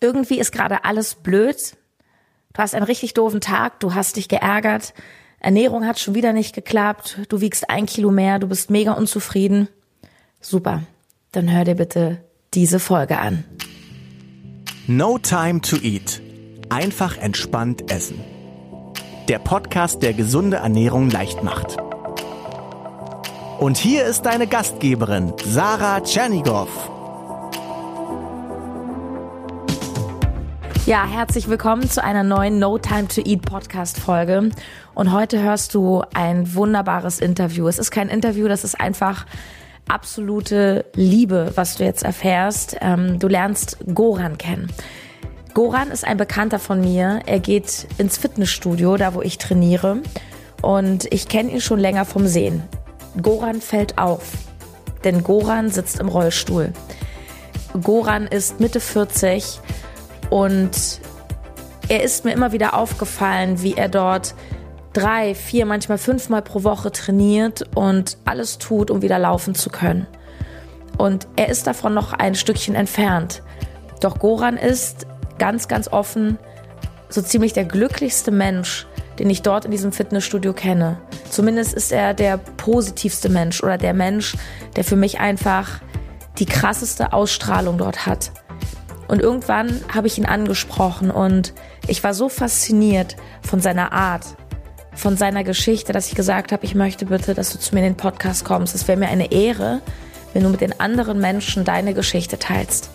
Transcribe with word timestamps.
irgendwie 0.00 0.38
ist 0.38 0.52
gerade 0.52 0.84
alles 0.84 1.14
blöd. 1.14 1.76
Du 2.52 2.62
hast 2.62 2.74
einen 2.74 2.84
richtig 2.84 3.14
doofen 3.14 3.40
Tag, 3.40 3.80
du 3.80 3.94
hast 3.94 4.16
dich 4.16 4.28
geärgert, 4.28 4.94
Ernährung 5.40 5.86
hat 5.86 6.00
schon 6.00 6.14
wieder 6.14 6.32
nicht 6.32 6.54
geklappt, 6.54 7.18
du 7.28 7.40
wiegst 7.40 7.70
ein 7.70 7.86
Kilo 7.86 8.10
mehr, 8.10 8.38
du 8.38 8.48
bist 8.48 8.70
mega 8.70 8.92
unzufrieden. 8.92 9.68
Super, 10.40 10.82
dann 11.32 11.52
hör 11.52 11.64
dir 11.64 11.76
bitte 11.76 12.24
diese 12.54 12.80
Folge 12.80 13.18
an. 13.18 13.44
No 14.86 15.18
Time 15.18 15.60
to 15.60 15.76
Eat. 15.76 16.22
Einfach 16.70 17.16
entspannt 17.18 17.90
essen. 17.90 18.20
Der 19.28 19.38
Podcast, 19.38 20.02
der 20.02 20.14
gesunde 20.14 20.58
Ernährung 20.58 21.10
leicht 21.10 21.42
macht. 21.42 21.76
Und 23.58 23.76
hier 23.76 24.04
ist 24.04 24.22
deine 24.22 24.46
Gastgeberin, 24.46 25.34
Sarah 25.44 26.00
Tschernigow. 26.00 26.68
Ja, 30.88 31.06
herzlich 31.06 31.50
willkommen 31.50 31.90
zu 31.90 32.02
einer 32.02 32.22
neuen 32.22 32.58
No 32.58 32.78
Time 32.78 33.08
to 33.08 33.20
Eat 33.20 33.42
Podcast 33.42 34.00
Folge. 34.00 34.48
Und 34.94 35.12
heute 35.12 35.42
hörst 35.42 35.74
du 35.74 36.02
ein 36.14 36.54
wunderbares 36.54 37.20
Interview. 37.20 37.68
Es 37.68 37.78
ist 37.78 37.90
kein 37.90 38.08
Interview, 38.08 38.48
das 38.48 38.64
ist 38.64 38.80
einfach 38.80 39.26
absolute 39.86 40.86
Liebe, 40.94 41.52
was 41.56 41.76
du 41.76 41.84
jetzt 41.84 42.04
erfährst. 42.04 42.78
Ähm, 42.80 43.18
du 43.18 43.28
lernst 43.28 43.76
Goran 43.92 44.38
kennen. 44.38 44.72
Goran 45.52 45.90
ist 45.90 46.06
ein 46.06 46.16
Bekannter 46.16 46.58
von 46.58 46.80
mir. 46.80 47.20
Er 47.26 47.40
geht 47.40 47.86
ins 47.98 48.16
Fitnessstudio, 48.16 48.96
da 48.96 49.12
wo 49.12 49.20
ich 49.20 49.36
trainiere. 49.36 49.98
Und 50.62 51.12
ich 51.12 51.28
kenne 51.28 51.50
ihn 51.50 51.60
schon 51.60 51.80
länger 51.80 52.06
vom 52.06 52.26
Sehen. 52.26 52.62
Goran 53.20 53.60
fällt 53.60 53.98
auf, 53.98 54.22
denn 55.04 55.22
Goran 55.22 55.68
sitzt 55.68 56.00
im 56.00 56.08
Rollstuhl. 56.08 56.72
Goran 57.82 58.26
ist 58.26 58.58
Mitte 58.58 58.80
40 58.80 59.60
und 60.30 61.00
er 61.88 62.02
ist 62.02 62.24
mir 62.24 62.32
immer 62.32 62.52
wieder 62.52 62.74
aufgefallen, 62.74 63.62
wie 63.62 63.74
er 63.74 63.88
dort 63.88 64.34
drei, 64.92 65.34
vier, 65.34 65.64
manchmal 65.64 65.98
fünfmal 65.98 66.42
pro 66.42 66.64
Woche 66.64 66.92
trainiert 66.92 67.64
und 67.74 68.18
alles 68.24 68.58
tut, 68.58 68.90
um 68.90 69.02
wieder 69.02 69.18
laufen 69.18 69.54
zu 69.54 69.70
können. 69.70 70.06
Und 70.98 71.28
er 71.36 71.48
ist 71.48 71.66
davon 71.66 71.94
noch 71.94 72.12
ein 72.12 72.34
Stückchen 72.34 72.74
entfernt. 72.74 73.42
Doch 74.00 74.18
Goran 74.18 74.56
ist 74.56 75.06
ganz, 75.38 75.68
ganz 75.68 75.88
offen 75.88 76.38
so 77.08 77.22
ziemlich 77.22 77.52
der 77.52 77.64
glücklichste 77.64 78.30
Mensch, 78.30 78.86
den 79.18 79.30
ich 79.30 79.42
dort 79.42 79.64
in 79.64 79.70
diesem 79.70 79.92
Fitnessstudio 79.92 80.52
kenne. 80.52 80.98
Zumindest 81.30 81.74
ist 81.74 81.92
er 81.92 82.14
der 82.14 82.36
positivste 82.36 83.28
Mensch 83.28 83.62
oder 83.62 83.78
der 83.78 83.94
Mensch, 83.94 84.36
der 84.76 84.84
für 84.84 84.96
mich 84.96 85.18
einfach 85.20 85.80
die 86.38 86.46
krasseste 86.46 87.12
Ausstrahlung 87.12 87.78
dort 87.78 88.06
hat. 88.06 88.30
Und 89.08 89.22
irgendwann 89.22 89.80
habe 89.92 90.06
ich 90.06 90.18
ihn 90.18 90.26
angesprochen 90.26 91.10
und 91.10 91.54
ich 91.86 92.04
war 92.04 92.14
so 92.14 92.28
fasziniert 92.28 93.16
von 93.42 93.60
seiner 93.60 93.92
Art, 93.92 94.26
von 94.94 95.16
seiner 95.16 95.44
Geschichte, 95.44 95.92
dass 95.92 96.08
ich 96.08 96.14
gesagt 96.14 96.52
habe, 96.52 96.64
ich 96.66 96.74
möchte 96.74 97.06
bitte, 97.06 97.34
dass 97.34 97.50
du 97.50 97.58
zu 97.58 97.74
mir 97.74 97.80
in 97.80 97.94
den 97.94 97.96
Podcast 97.96 98.44
kommst. 98.44 98.74
Es 98.74 98.86
wäre 98.86 98.98
mir 98.98 99.08
eine 99.08 99.32
Ehre, 99.32 99.80
wenn 100.34 100.42
du 100.42 100.50
mit 100.50 100.60
den 100.60 100.78
anderen 100.78 101.20
Menschen 101.20 101.64
deine 101.64 101.94
Geschichte 101.94 102.38
teilst. 102.38 102.90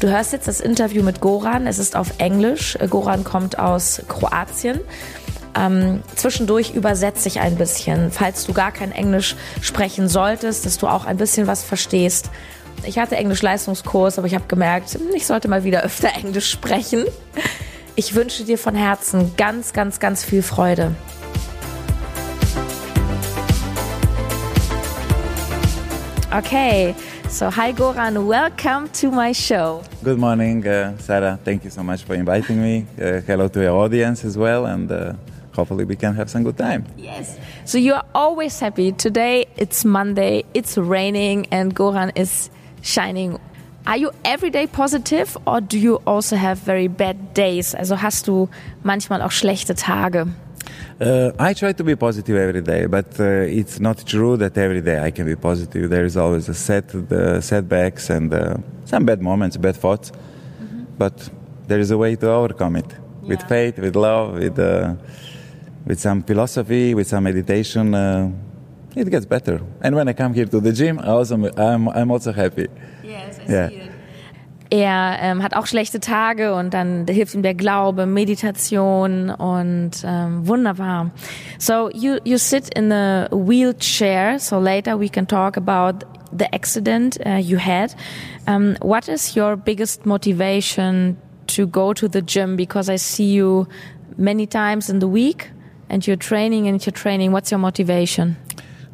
Du 0.00 0.08
hörst 0.08 0.32
jetzt 0.32 0.48
das 0.48 0.60
Interview 0.60 1.02
mit 1.02 1.20
Goran. 1.20 1.66
Es 1.66 1.78
ist 1.78 1.96
auf 1.96 2.14
Englisch. 2.18 2.76
Goran 2.88 3.24
kommt 3.24 3.58
aus 3.58 4.02
Kroatien. 4.08 4.80
Ähm, 5.56 6.02
zwischendurch 6.14 6.74
übersetze 6.74 7.28
ich 7.28 7.40
ein 7.40 7.56
bisschen, 7.56 8.12
falls 8.12 8.44
du 8.44 8.52
gar 8.52 8.70
kein 8.70 8.92
Englisch 8.92 9.34
sprechen 9.60 10.08
solltest, 10.08 10.66
dass 10.66 10.78
du 10.78 10.86
auch 10.86 11.04
ein 11.04 11.16
bisschen 11.16 11.46
was 11.46 11.64
verstehst. 11.64 12.30
Ich 12.84 12.98
hatte 12.98 13.16
Englisch-Leistungskurs, 13.16 14.18
aber 14.18 14.26
ich 14.26 14.34
habe 14.34 14.46
gemerkt, 14.46 14.98
ich 15.14 15.26
sollte 15.26 15.48
mal 15.48 15.64
wieder 15.64 15.82
öfter 15.84 16.08
Englisch 16.14 16.50
sprechen. 16.50 17.04
Ich 17.96 18.14
wünsche 18.14 18.44
dir 18.44 18.58
von 18.58 18.74
Herzen 18.74 19.32
ganz, 19.36 19.72
ganz, 19.72 19.98
ganz 20.00 20.24
viel 20.24 20.42
Freude. 20.42 20.94
Okay, 26.30 26.94
so 27.28 27.46
hi 27.46 27.72
Goran, 27.72 28.28
welcome 28.28 28.86
to 28.92 29.10
my 29.10 29.32
show. 29.32 29.82
Good 30.04 30.18
morning, 30.18 30.64
uh, 30.66 30.92
Sarah. 30.98 31.38
Thank 31.42 31.64
you 31.64 31.70
so 31.70 31.82
much 31.82 32.04
for 32.04 32.14
inviting 32.14 32.60
me. 32.60 32.86
Uh, 33.00 33.22
hello 33.26 33.48
to 33.48 33.60
your 33.60 33.72
audience 33.72 34.26
as 34.26 34.36
well, 34.36 34.66
and 34.66 34.92
uh, 34.92 35.14
hopefully 35.56 35.84
we 35.84 35.96
can 35.96 36.14
have 36.14 36.28
some 36.28 36.44
good 36.44 36.58
time. 36.58 36.84
Yes. 36.98 37.38
So 37.64 37.78
you're 37.78 38.04
always 38.14 38.60
happy. 38.60 38.92
Today 38.92 39.46
it's 39.56 39.86
Monday, 39.86 40.44
it's 40.52 40.76
raining, 40.76 41.46
and 41.50 41.74
Goran 41.74 42.12
is 42.14 42.50
shining. 42.88 43.38
Are 43.86 43.96
you 43.96 44.10
everyday 44.24 44.66
positive 44.66 45.36
or 45.46 45.60
do 45.60 45.78
you 45.78 45.96
also 46.06 46.36
have 46.36 46.58
very 46.58 46.88
bad 46.88 47.34
days? 47.34 47.74
Also 47.74 47.96
hast 47.96 48.26
du 48.26 48.48
manchmal 48.82 49.22
auch 49.22 49.30
schlechte 49.30 49.74
Tage? 49.74 50.26
Uh, 51.00 51.30
I 51.38 51.54
try 51.54 51.72
to 51.72 51.84
be 51.84 51.94
positive 51.94 52.36
every 52.36 52.60
day, 52.60 52.86
but 52.86 53.20
uh, 53.20 53.46
it's 53.46 53.78
not 53.78 54.04
true 54.04 54.36
that 54.36 54.58
every 54.58 54.82
day 54.82 54.98
I 54.98 55.12
can 55.12 55.26
be 55.26 55.36
positive. 55.36 55.88
There 55.88 56.04
is 56.04 56.16
always 56.16 56.48
a 56.48 56.54
set 56.54 56.92
uh, 56.94 57.40
setbacks 57.40 58.10
and 58.10 58.34
uh, 58.34 58.56
some 58.84 59.04
bad 59.04 59.22
moments, 59.22 59.56
bad 59.56 59.76
thoughts, 59.76 60.10
mm-hmm. 60.10 60.84
but 60.98 61.30
there 61.68 61.78
is 61.78 61.92
a 61.92 61.96
way 61.96 62.16
to 62.16 62.28
overcome 62.28 62.76
it 62.76 62.90
yeah. 62.90 63.28
with 63.28 63.42
faith, 63.48 63.78
with 63.78 63.94
love, 63.94 64.34
with 64.34 64.58
uh, 64.58 64.94
with 65.86 66.00
some 66.00 66.22
philosophy, 66.24 66.94
with 66.94 67.06
some 67.06 67.24
meditation. 67.24 67.94
It 68.98 69.10
gets 69.10 69.26
better. 69.26 69.60
And 69.80 69.94
when 69.94 70.08
I 70.08 70.12
come 70.12 70.34
here 70.34 70.46
to 70.46 70.60
the 70.60 70.72
gym, 70.72 70.98
I 70.98 71.08
also, 71.08 71.36
I'm, 71.36 71.88
I'm 71.88 72.10
also 72.10 72.32
happy. 72.32 72.66
Yes, 73.04 73.38
I 73.38 73.52
yeah. 73.52 73.68
see 73.68 73.76
it. 73.76 73.90
Er 74.70 75.16
ähm, 75.22 75.42
hat 75.42 75.56
auch 75.56 75.66
schlechte 75.66 75.98
Tage 75.98 76.54
und 76.54 76.74
dann 76.74 77.06
hilft 77.08 77.34
ihm 77.34 77.42
der 77.42 77.54
Glaube, 77.54 78.04
Meditation 78.04 79.30
und 79.30 79.92
ähm, 80.04 80.46
wunderbar. 80.46 81.10
So 81.58 81.88
you 81.90 82.18
you 82.24 82.36
sit 82.36 82.68
in 82.76 82.92
a 82.92 83.28
wheelchair. 83.30 84.38
So 84.38 84.60
later 84.60 85.00
we 85.00 85.08
can 85.08 85.26
talk 85.26 85.56
about 85.56 86.04
the 86.36 86.52
accident 86.52 87.18
uh, 87.24 87.38
you 87.38 87.58
had. 87.58 87.96
Um, 88.46 88.76
what 88.82 89.08
is 89.08 89.34
your 89.34 89.56
biggest 89.56 90.04
motivation 90.04 91.16
to 91.46 91.66
go 91.66 91.94
to 91.94 92.06
the 92.06 92.20
gym? 92.20 92.56
Because 92.56 92.92
I 92.92 92.98
see 92.98 93.32
you 93.32 93.68
many 94.18 94.46
times 94.46 94.90
in 94.90 94.98
the 94.98 95.08
week, 95.08 95.50
and 95.88 96.06
you're 96.06 96.18
training 96.18 96.68
and 96.68 96.84
you're 96.84 96.92
training. 96.92 97.32
What's 97.32 97.50
your 97.50 97.60
motivation? 97.60 98.36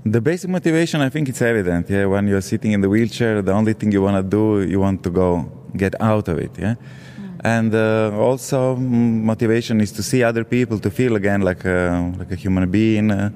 The 0.06 0.20
basic 0.20 0.50
motivation, 0.50 1.00
I 1.00 1.08
think 1.08 1.30
it's 1.30 1.40
evident. 1.40 1.88
Yeah, 1.88 2.04
when 2.04 2.28
you're 2.28 2.42
sitting 2.42 2.72
in 2.72 2.82
the 2.82 2.90
wheelchair, 2.90 3.40
the 3.40 3.52
only 3.52 3.72
thing 3.72 3.90
you 3.90 4.02
want 4.02 4.18
to 4.18 4.22
do, 4.22 4.60
you 4.60 4.78
want 4.78 5.02
to 5.04 5.10
go 5.10 5.50
get 5.74 5.98
out 5.98 6.28
of 6.28 6.38
it. 6.38 6.50
Yeah, 6.58 6.74
mm. 6.74 7.40
and 7.42 7.74
uh, 7.74 8.12
also 8.18 8.76
mm, 8.76 9.22
motivation 9.22 9.80
is 9.80 9.92
to 9.92 10.02
see 10.02 10.22
other 10.22 10.44
people, 10.44 10.78
to 10.80 10.90
feel 10.90 11.16
again 11.16 11.40
like 11.40 11.64
a, 11.64 12.12
like 12.18 12.30
a 12.30 12.34
human 12.34 12.70
being, 12.70 13.10
uh, 13.10 13.30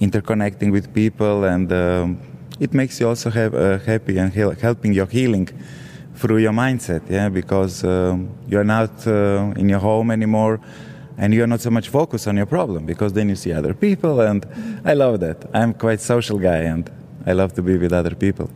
interconnecting 0.00 0.72
with 0.72 0.92
people, 0.92 1.44
and 1.44 1.70
uh, 1.70 2.08
it 2.58 2.74
makes 2.74 2.98
you 2.98 3.08
also 3.08 3.30
have, 3.30 3.54
uh, 3.54 3.78
happy 3.78 4.18
and 4.18 4.32
helping 4.60 4.92
your 4.92 5.06
healing 5.06 5.48
through 6.16 6.38
your 6.38 6.52
mindset. 6.52 7.08
Yeah, 7.08 7.28
because 7.28 7.84
um, 7.84 8.28
you're 8.48 8.64
not 8.64 9.06
uh, 9.06 9.52
in 9.56 9.68
your 9.68 9.78
home 9.78 10.10
anymore 10.10 10.58
and 11.18 11.34
you're 11.34 11.48
not 11.48 11.60
so 11.60 11.70
much 11.70 11.88
focused 11.88 12.28
on 12.28 12.36
your 12.36 12.46
problem 12.46 12.86
because 12.86 13.12
then 13.12 13.28
you 13.28 13.36
see 13.36 13.52
other 13.52 13.74
people 13.74 14.20
and 14.20 14.46
i 14.84 14.94
love 14.94 15.20
that. 15.20 15.44
I'm 15.52 15.74
quite 15.74 16.00
social 16.00 16.38
guy 16.38 16.58
and 16.58 16.90
i 17.26 17.32
love 17.32 17.52
to 17.54 17.62
be 17.62 17.76
with 17.76 17.92
other 17.92 18.14
people. 18.14 18.48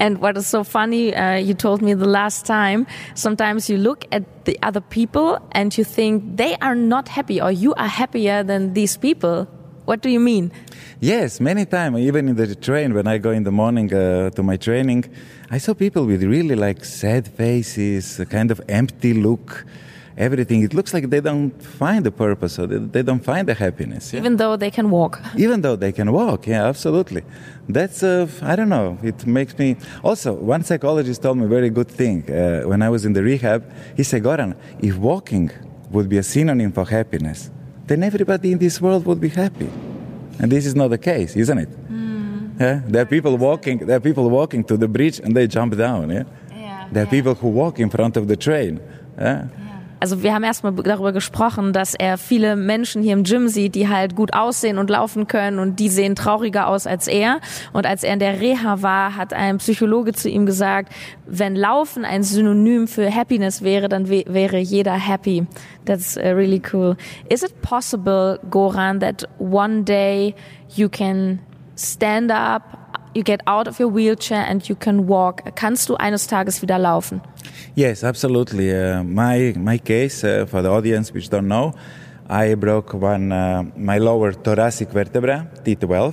And 0.00 0.18
what 0.18 0.36
is 0.36 0.46
so 0.46 0.64
funny 0.64 1.14
uh, 1.14 1.36
you 1.36 1.54
told 1.54 1.82
me 1.82 1.94
the 1.94 2.08
last 2.08 2.46
time 2.46 2.86
sometimes 3.14 3.70
you 3.70 3.76
look 3.76 4.06
at 4.10 4.44
the 4.46 4.58
other 4.62 4.80
people 4.80 5.38
and 5.52 5.76
you 5.76 5.84
think 5.84 6.36
they 6.36 6.56
are 6.56 6.74
not 6.74 7.08
happy 7.08 7.40
or 7.40 7.52
you 7.52 7.74
are 7.74 7.86
happier 7.86 8.42
than 8.42 8.72
these 8.72 8.96
people. 8.96 9.46
What 9.84 10.02
do 10.02 10.10
you 10.10 10.20
mean? 10.20 10.50
Yes 11.00 11.40
many 11.40 11.66
times 11.66 11.98
even 11.98 12.28
in 12.28 12.36
the 12.36 12.54
train 12.56 12.94
when 12.94 13.06
i 13.06 13.18
go 13.18 13.30
in 13.30 13.44
the 13.44 13.52
morning 13.52 13.92
uh, 13.94 14.30
to 14.30 14.42
my 14.42 14.56
training 14.56 15.04
i 15.50 15.58
saw 15.58 15.72
people 15.72 16.04
with 16.06 16.22
really 16.24 16.56
like 16.56 16.84
sad 16.84 17.28
faces 17.28 18.18
a 18.18 18.26
kind 18.26 18.50
of 18.50 18.60
empty 18.68 19.14
look 19.14 19.64
everything, 20.18 20.62
it 20.62 20.74
looks 20.74 20.92
like 20.92 21.08
they 21.08 21.20
don't 21.20 21.50
find 21.62 22.04
the 22.04 22.10
purpose 22.10 22.58
or 22.58 22.66
they 22.66 23.02
don't 23.02 23.24
find 23.24 23.46
the 23.48 23.54
happiness. 23.54 24.12
Yeah? 24.12 24.20
Even 24.20 24.36
though 24.36 24.56
they 24.56 24.70
can 24.70 24.90
walk. 24.90 25.20
Even 25.36 25.62
though 25.62 25.76
they 25.76 25.92
can 25.92 26.12
walk, 26.12 26.46
yeah, 26.46 26.66
absolutely. 26.66 27.22
That's, 27.68 28.02
uh, 28.02 28.26
I 28.42 28.56
don't 28.56 28.68
know, 28.68 28.98
it 29.02 29.26
makes 29.26 29.56
me. 29.58 29.76
Also, 30.02 30.34
one 30.34 30.64
psychologist 30.64 31.22
told 31.22 31.38
me 31.38 31.44
a 31.44 31.48
very 31.48 31.70
good 31.70 31.88
thing. 31.88 32.28
Uh, 32.28 32.62
when 32.62 32.82
I 32.82 32.90
was 32.90 33.04
in 33.04 33.12
the 33.12 33.22
rehab, 33.22 33.62
he 33.96 34.02
said, 34.02 34.22
Goran, 34.22 34.56
if 34.80 34.96
walking 34.96 35.50
would 35.90 36.08
be 36.08 36.18
a 36.18 36.22
synonym 36.22 36.72
for 36.72 36.84
happiness, 36.84 37.50
then 37.86 38.02
everybody 38.02 38.52
in 38.52 38.58
this 38.58 38.80
world 38.80 39.06
would 39.06 39.20
be 39.20 39.28
happy. 39.28 39.70
And 40.40 40.52
this 40.52 40.66
is 40.66 40.74
not 40.74 40.88
the 40.88 40.98
case, 40.98 41.36
isn't 41.36 41.58
it? 41.58 41.70
Mm. 41.90 42.60
Yeah? 42.60 42.82
There 42.86 43.02
are 43.02 43.06
people 43.06 43.36
walking. 43.36 43.78
There 43.78 43.96
are 43.96 44.00
people 44.00 44.28
walking 44.28 44.64
to 44.64 44.76
the 44.76 44.88
bridge 44.88 45.20
and 45.20 45.36
they 45.36 45.46
jump 45.46 45.76
down. 45.76 46.10
Yeah. 46.10 46.24
yeah 46.50 46.88
there 46.92 47.02
are 47.02 47.06
yeah. 47.06 47.10
people 47.10 47.34
who 47.34 47.48
walk 47.48 47.78
in 47.78 47.88
front 47.88 48.16
of 48.16 48.28
the 48.28 48.36
train. 48.36 48.80
Yeah? 49.18 49.48
Also 50.00 50.22
wir 50.22 50.34
haben 50.34 50.44
erstmal 50.44 50.72
darüber 50.72 51.12
gesprochen, 51.12 51.72
dass 51.72 51.94
er 51.94 52.18
viele 52.18 52.56
Menschen 52.56 53.02
hier 53.02 53.12
im 53.12 53.24
Gym 53.24 53.48
sieht, 53.48 53.74
die 53.74 53.88
halt 53.88 54.14
gut 54.14 54.32
aussehen 54.32 54.78
und 54.78 54.90
laufen 54.90 55.26
können 55.26 55.58
und 55.58 55.80
die 55.80 55.88
sehen 55.88 56.14
trauriger 56.14 56.68
aus 56.68 56.86
als 56.86 57.08
er. 57.08 57.40
Und 57.72 57.86
als 57.86 58.04
er 58.04 58.12
in 58.12 58.18
der 58.18 58.40
Reha 58.40 58.82
war, 58.82 59.16
hat 59.16 59.32
ein 59.32 59.58
Psychologe 59.58 60.12
zu 60.12 60.28
ihm 60.28 60.46
gesagt, 60.46 60.92
wenn 61.26 61.56
Laufen 61.56 62.04
ein 62.04 62.22
Synonym 62.22 62.86
für 62.86 63.12
Happiness 63.12 63.62
wäre, 63.62 63.88
dann 63.88 64.08
wäre 64.08 64.58
jeder 64.58 64.94
happy. 64.94 65.46
That's 65.84 66.16
uh, 66.16 66.20
really 66.20 66.62
cool. 66.72 66.96
Is 67.28 67.42
it 67.42 67.60
possible, 67.62 68.38
Goran, 68.50 69.00
that 69.00 69.28
one 69.38 69.84
day 69.84 70.34
you 70.74 70.88
can 70.88 71.40
stand 71.76 72.30
up, 72.30 72.62
you 73.14 73.22
get 73.22 73.46
out 73.46 73.66
of 73.66 73.80
your 73.80 73.94
wheelchair 73.94 74.46
and 74.48 74.66
you 74.68 74.76
can 74.76 75.08
walk? 75.08 75.54
Kannst 75.54 75.88
du 75.88 75.96
eines 75.96 76.26
Tages 76.26 76.62
wieder 76.62 76.78
laufen? 76.78 77.20
Yes, 77.78 78.02
absolutely. 78.02 78.74
Uh, 78.74 79.04
my 79.04 79.54
my 79.56 79.78
case 79.78 80.24
uh, 80.24 80.46
for 80.46 80.62
the 80.62 80.68
audience 80.68 81.14
which 81.14 81.28
don't 81.28 81.46
know, 81.46 81.74
I 82.28 82.56
broke 82.56 82.92
one 82.92 83.30
uh, 83.30 83.62
my 83.76 83.98
lower 83.98 84.32
thoracic 84.32 84.90
vertebra, 84.90 85.46
T12, 85.64 86.12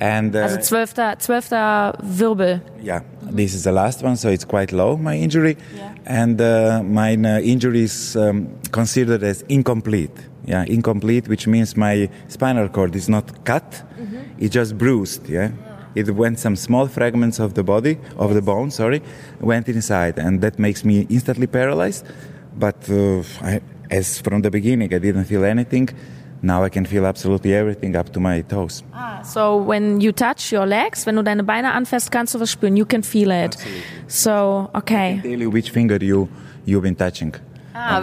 and 0.00 0.36
also 0.36 0.60
zwölfter 0.60 1.16
zwölfter 1.18 1.94
Wirbel. 2.02 2.60
Yeah, 2.82 3.00
this 3.22 3.54
is 3.54 3.62
the 3.62 3.72
last 3.72 4.02
one, 4.02 4.16
so 4.16 4.28
it's 4.28 4.44
quite 4.44 4.70
low 4.70 4.98
my 4.98 5.16
injury, 5.16 5.56
yeah. 5.74 5.94
and 6.04 6.38
uh, 6.38 6.82
my 6.84 7.14
uh, 7.14 7.40
injury 7.40 7.84
is 7.84 8.14
um, 8.14 8.48
considered 8.70 9.22
as 9.22 9.44
incomplete. 9.48 10.28
Yeah, 10.44 10.66
incomplete, 10.66 11.26
which 11.26 11.46
means 11.46 11.74
my 11.74 12.10
spinal 12.28 12.68
cord 12.68 12.94
is 12.96 13.08
not 13.08 13.44
cut; 13.44 13.82
mm 13.96 14.06
-hmm. 14.06 14.44
it's 14.44 14.54
just 14.54 14.76
bruised. 14.76 15.26
yeah. 15.28 15.71
It 15.94 16.10
went 16.14 16.38
some 16.38 16.56
small 16.56 16.86
fragments 16.86 17.38
of 17.38 17.54
the 17.54 17.62
body 17.62 17.98
of 18.16 18.34
the 18.34 18.42
bone 18.42 18.70
sorry 18.70 19.02
went 19.40 19.68
inside 19.68 20.18
and 20.18 20.40
that 20.40 20.58
makes 20.58 20.84
me 20.84 21.06
instantly 21.08 21.46
paralyzed 21.46 22.06
but 22.56 22.76
uh, 22.90 23.22
I, 23.40 23.60
as 23.90 24.20
from 24.20 24.42
the 24.42 24.50
beginning 24.50 24.92
i 24.94 24.98
didn't 24.98 25.24
feel 25.24 25.44
anything 25.44 25.88
now 26.42 26.64
I 26.64 26.68
can 26.70 26.84
feel 26.84 27.06
absolutely 27.06 27.54
everything 27.54 27.94
up 27.94 28.12
to 28.14 28.20
my 28.20 28.42
toes. 28.42 28.82
Ah, 28.92 29.22
so 29.22 29.56
when 29.56 30.00
you 30.00 30.12
touch 30.12 30.50
your 30.50 30.66
legs, 30.66 31.06
wenn 31.06 31.14
du 31.14 31.22
deine 31.22 31.44
Beine 31.44 31.72
anfasst, 31.72 32.10
kannst 32.10 32.34
du 32.34 32.40
was 32.40 32.50
spüren. 32.50 32.76
You 32.76 32.84
can 32.84 33.02
feel 33.02 33.30
it. 33.30 33.54
Absolutely. 33.54 33.82
So, 34.08 34.70
okay. 34.74 35.10
I 35.10 35.20
can 35.20 35.30
tell 35.30 35.40
you 35.40 35.50
which 35.50 35.70
finger 35.70 35.98
you 36.02 36.28
you've 36.64 36.82
been 36.82 36.96
touching. 36.96 37.34
Ah, 37.74 38.02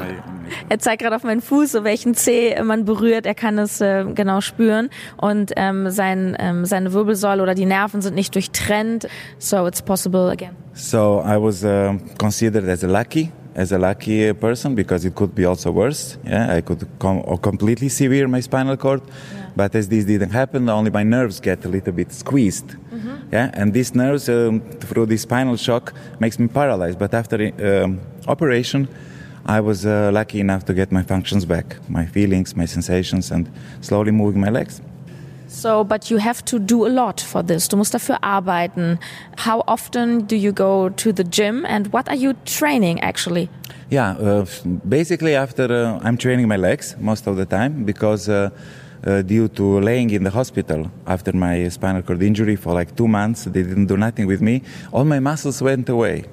er 0.67 0.79
zeigt 0.79 1.01
gerade 1.01 1.15
auf 1.15 1.23
meinen 1.23 1.41
Fuß, 1.41 1.71
so 1.71 1.83
welchen 1.83 2.15
Zeh 2.15 2.61
man 2.63 2.85
berührt. 2.85 3.25
Er 3.25 3.35
kann 3.35 3.57
es 3.59 3.81
äh, 3.81 4.05
genau 4.15 4.41
spüren 4.41 4.89
und 5.17 5.53
ähm, 5.55 5.89
sein, 5.89 6.35
ähm, 6.39 6.65
seine 6.65 6.93
Wirbelsäule 6.93 7.41
oder 7.43 7.55
die 7.55 7.65
Nerven 7.65 8.01
sind 8.01 8.15
nicht 8.15 8.33
durchtrennt. 8.35 9.07
So 9.37 9.67
it's 9.67 9.81
possible 9.81 10.29
again. 10.29 10.55
So 10.73 11.23
I 11.25 11.37
was 11.37 11.63
uh, 11.63 11.97
considered 12.17 12.67
as 12.67 12.83
a 12.83 12.87
lucky 12.87 13.31
as 13.55 13.71
a 13.71 13.77
lucky 13.77 14.33
person 14.33 14.75
because 14.75 15.05
it 15.05 15.15
could 15.15 15.35
be 15.35 15.45
also 15.45 15.71
worse. 15.71 16.17
Yeah, 16.25 16.57
I 16.57 16.61
could 16.61 16.87
com 16.97 17.23
completely 17.41 17.89
sever 17.89 18.27
my 18.27 18.41
spinal 18.41 18.77
cord, 18.77 19.01
yeah. 19.05 19.49
but 19.55 19.75
as 19.75 19.87
this 19.89 20.05
didn't 20.05 20.31
happen, 20.31 20.69
only 20.69 20.91
my 20.91 21.03
nerves 21.03 21.39
get 21.41 21.65
a 21.65 21.69
little 21.69 21.93
bit 21.93 22.11
squeezed. 22.11 22.75
Mm 22.91 22.99
-hmm. 22.99 23.15
Yeah, 23.31 23.61
and 23.61 23.73
these 23.73 23.93
nerves 23.93 24.29
um, 24.29 24.61
through 24.79 25.07
the 25.09 25.17
spinal 25.17 25.57
shock 25.57 25.93
makes 26.19 26.37
me 26.37 26.47
paralyzed. 26.47 26.97
But 26.97 27.13
after 27.13 27.39
um, 27.41 27.99
operation, 28.25 28.87
I 29.45 29.59
was 29.61 29.85
uh, 29.85 30.11
lucky 30.13 30.39
enough 30.39 30.65
to 30.65 30.73
get 30.73 30.91
my 30.91 31.03
functions 31.03 31.45
back, 31.45 31.77
my 31.89 32.05
feelings, 32.05 32.55
my 32.55 32.65
sensations, 32.65 33.31
and 33.31 33.49
slowly 33.81 34.11
moving 34.11 34.41
my 34.41 34.49
legs. 34.49 34.81
So, 35.49 35.83
but 35.83 36.11
you 36.11 36.19
have 36.19 36.45
to 36.45 36.59
do 36.59 36.85
a 36.85 36.89
lot 36.89 37.19
for 37.19 37.41
this. 37.43 37.67
Du 37.67 37.75
musst 37.75 37.93
dafür 37.93 38.17
arbeiten. 38.21 38.99
How 39.37 39.63
often 39.65 40.27
do 40.27 40.35
you 40.35 40.51
go 40.51 40.89
to 40.89 41.11
the 41.11 41.23
gym 41.23 41.65
and 41.65 41.91
what 41.91 42.07
are 42.07 42.15
you 42.15 42.33
training 42.45 42.99
actually? 43.01 43.49
Yeah, 43.89 44.11
uh, 44.11 44.45
basically 44.87 45.35
after 45.35 45.65
uh, 45.65 45.99
I'm 46.03 46.17
training 46.17 46.47
my 46.47 46.57
legs 46.57 46.95
most 46.99 47.25
of 47.25 47.35
the 47.35 47.45
time 47.45 47.83
because 47.83 48.29
uh, 48.29 48.51
uh, 49.07 49.23
due 49.23 49.47
to 49.47 49.79
laying 49.79 50.11
in 50.11 50.23
the 50.23 50.29
hospital 50.29 50.91
after 51.07 51.33
my 51.33 51.67
spinal 51.69 52.03
cord 52.03 52.21
injury 52.21 52.55
for 52.55 52.73
like 52.73 52.95
two 52.95 53.07
months, 53.07 53.45
they 53.45 53.63
didn't 53.63 53.87
do 53.87 53.97
nothing 53.97 54.27
with 54.27 54.41
me. 54.41 54.61
All 54.91 55.05
my 55.05 55.19
muscles 55.19 55.61
went 55.61 55.89
away. 55.89 56.25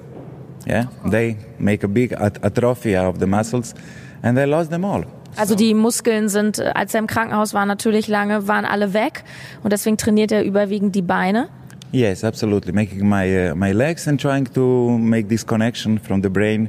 Yeah, 0.67 0.87
they 1.09 1.37
make 1.59 1.85
a 1.85 1.87
big 1.87 2.11
at 2.11 2.43
atrophy 2.43 2.97
of 2.97 3.19
the 3.19 3.25
muscles, 3.25 3.73
and 4.21 4.37
I 4.37 4.43
lost 4.45 4.69
them 4.69 4.83
all. 4.83 5.05
Also 5.37 5.55
die 5.55 5.73
Muskeln 5.73 6.29
sind, 6.29 6.59
äh, 6.59 6.71
als 6.73 6.93
er 6.93 6.99
im 6.99 7.07
Krankenhaus 7.07 7.53
war, 7.53 7.65
natürlich 7.65 8.07
lange, 8.07 8.47
waren 8.47 8.65
alle 8.65 8.93
weg 8.93 9.23
und 9.63 9.71
deswegen 9.71 9.97
trainiert 9.97 10.31
er 10.31 10.43
überwiegend 10.43 10.95
die 10.95 11.01
Beine. 11.01 11.47
Yes, 11.93 12.25
absolutely. 12.25 12.73
Making 12.73 13.07
my 13.07 13.51
uh, 13.51 13.55
my 13.55 13.71
legs 13.71 14.07
and 14.07 14.19
trying 14.19 14.45
to 14.53 14.97
make 14.97 15.29
this 15.29 15.45
connection 15.45 15.99
from 15.99 16.21
the 16.21 16.29
brain 16.29 16.67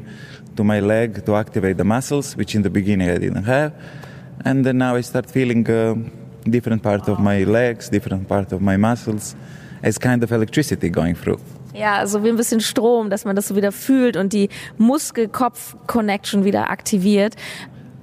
to 0.54 0.62
my 0.62 0.78
leg 0.78 1.24
to 1.24 1.34
activate 1.34 1.76
the 1.76 1.84
muscles, 1.84 2.36
which 2.36 2.54
in 2.54 2.62
the 2.62 2.70
beginning 2.70 3.10
I 3.10 3.18
didn't 3.18 3.46
have, 3.46 3.72
and 4.44 4.64
then 4.64 4.78
now 4.78 4.94
I 4.94 5.00
start 5.00 5.28
feeling 5.28 5.68
uh, 5.68 5.96
different 6.48 6.82
part 6.84 7.08
of 7.08 7.18
my 7.18 7.42
legs, 7.42 7.88
different 7.88 8.28
part 8.28 8.52
of 8.52 8.60
my 8.60 8.76
muscles, 8.76 9.34
as 9.82 9.98
kind 9.98 10.22
of 10.22 10.30
electricity 10.30 10.88
going 10.88 11.16
through. 11.16 11.40
Ja, 11.78 12.04
so 12.06 12.24
wie 12.24 12.28
ein 12.28 12.36
bisschen 12.36 12.60
Strom, 12.60 13.08
dass 13.08 13.24
man 13.24 13.36
das 13.36 13.46
so 13.46 13.54
wieder 13.54 13.70
fühlt 13.70 14.16
und 14.16 14.32
die 14.32 14.48
Muskel-Kopf-Connection 14.78 16.44
wieder 16.44 16.70
aktiviert. 16.70 17.36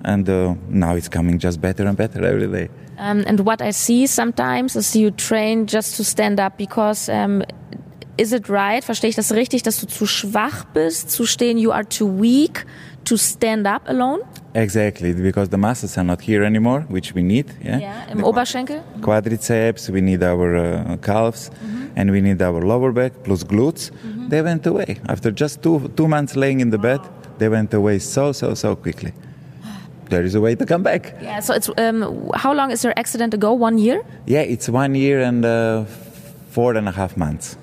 And 0.04 0.30
uh, 0.30 0.56
now 0.70 0.96
it's 0.96 1.10
coming 1.10 1.40
just 1.40 1.60
better 1.60 1.86
and 1.86 1.98
better 1.98 2.24
every 2.24 2.48
day. 2.48 2.70
Um, 2.98 3.26
and 3.28 3.46
what 3.46 3.62
I 3.62 3.74
see 3.74 4.08
sometimes 4.08 4.78
is 4.78 4.96
you 4.96 5.12
train 5.12 5.66
just 5.68 5.98
to 5.98 6.04
stand 6.04 6.40
up 6.40 6.58
because 6.58 7.10
um, 7.10 7.44
is 8.18 8.32
it 8.32 8.48
right? 8.48 8.82
Verstehe 8.82 9.10
ich 9.10 9.16
das 9.18 9.34
richtig, 9.34 9.64
dass 9.64 9.82
du 9.82 9.88
zu 9.88 10.06
schwach 10.06 10.64
bist 10.74 11.12
zu 11.12 11.26
stehen? 11.26 11.58
You 11.58 11.72
are 11.72 11.86
too 11.86 12.22
weak 12.22 12.66
to 13.06 13.18
stand 13.18 13.66
up 13.68 13.84
alone? 13.88 14.22
Exactly, 14.54 15.14
because 15.14 15.50
the 15.50 15.58
muscles 15.58 15.98
are 15.98 16.04
not 16.04 16.22
here 16.22 16.44
anymore, 16.44 16.82
which 16.90 17.14
we 17.14 17.22
need. 17.24 17.48
Yeah, 17.64 17.80
yeah 17.80 18.12
im 18.12 18.18
the 18.18 18.24
Oberschenkel. 18.24 18.82
Quadriceps, 19.02 19.90
we 19.90 20.02
need 20.02 20.24
our 20.24 20.56
uh, 20.56 20.98
calves. 21.02 21.50
Mm 21.50 21.70
-hmm 21.70 21.86
and 21.96 22.12
we 22.12 22.22
need 22.22 22.42
our 22.42 22.62
lower 22.62 22.92
back 22.92 23.14
plus 23.24 23.44
glutes. 23.44 23.92
Mm-hmm. 23.92 24.30
They 24.30 24.42
went 24.42 24.68
away 24.68 24.98
after 25.08 25.32
just 25.32 25.62
two 25.64 25.92
two 25.96 26.08
months 26.08 26.36
laying 26.36 26.60
in 26.60 26.70
the 26.70 26.78
bed. 26.78 27.00
They 27.38 27.50
went 27.50 27.74
away 27.74 28.00
so 28.00 28.32
so 28.32 28.54
so 28.54 28.76
quickly. 28.76 29.14
There 30.10 30.24
is 30.24 30.36
a 30.36 30.42
way 30.42 30.56
to 30.56 30.66
come 30.66 30.84
back. 30.84 31.16
Yeah. 31.22 31.40
So 31.40 31.54
it's 31.56 31.70
um, 31.78 32.30
how 32.36 32.54
long 32.54 32.72
is 32.72 32.84
your 32.84 32.94
accident 32.96 33.34
ago? 33.34 33.54
One 33.54 33.80
year? 33.80 34.04
Yeah, 34.28 34.42
it's 34.42 34.70
one 34.70 34.94
year 34.94 35.22
and 35.22 35.44
uh, 35.44 35.86
four 36.52 36.76
and 36.76 36.88
a 36.88 36.92
half 36.92 37.18
months. 37.18 37.58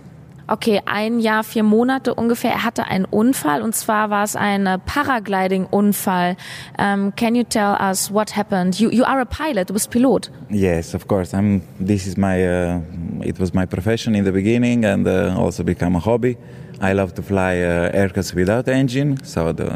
Okay, 0.53 0.83
ein 0.85 1.19
Jahr, 1.19 1.45
vier 1.45 1.63
Monate 1.63 2.15
ungefähr. 2.15 2.51
Er 2.51 2.63
hatte 2.63 2.85
einen 2.85 3.07
Unfall 3.07 3.63
und 3.63 3.75
zwar 3.75 4.11
war 4.11 4.23
es 4.23 4.37
ein 4.37 4.69
Paragliding-Unfall. 4.85 6.37
Um, 6.77 7.15
can 7.17 7.35
you 7.35 7.43
tell 7.43 7.75
us 7.81 8.13
what 8.13 8.37
happened? 8.37 8.79
You, 8.79 8.91
you 8.91 9.03
are 9.03 9.23
a 9.23 9.25
pilot, 9.25 9.71
du 9.71 9.73
bist 9.73 9.91
Pilot. 9.91 10.31
Yes, 10.51 10.95
of 10.95 11.09
course. 11.09 11.35
I'm, 11.35 11.63
this 11.81 12.07
is 12.07 12.19
my, 12.19 12.45
uh, 12.47 12.83
it 13.25 13.41
was 13.41 13.55
my 13.55 13.65
profession 13.65 14.15
in 14.15 14.27
the 14.27 14.31
beginning 14.31 14.85
and 14.85 15.09
uh, 15.09 15.35
also 15.39 15.65
become 15.65 15.97
a 15.97 16.01
hobby. 16.01 16.37
I 16.81 16.93
love 16.95 17.15
to 17.15 17.23
fly 17.23 17.61
uh, 17.61 17.91
aircraft 17.93 18.35
without 18.35 18.69
engine, 18.69 19.17
so 19.25 19.53
the 19.53 19.71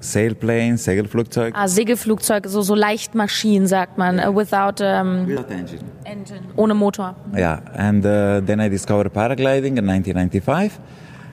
sailplane, 0.00 0.76
Segelflugzeug. 0.78 1.52
Ah, 1.54 1.66
Segelflugzeug, 1.66 2.48
so, 2.48 2.62
so 2.62 2.74
Leichtmaschinen 2.74 3.66
sagt 3.66 3.96
man, 3.98 4.20
uh, 4.20 4.30
without, 4.30 4.80
um, 4.80 5.26
without 5.26 5.50
engine. 5.50 5.80
engine. 6.04 6.44
Ohne 6.56 6.74
Motor. 6.74 7.14
Yeah, 7.36 7.60
and 7.74 8.04
uh, 8.04 8.40
then 8.40 8.60
I 8.60 8.68
discovered 8.68 9.12
paragliding 9.12 9.78
in 9.78 9.86
1995. 9.86 10.78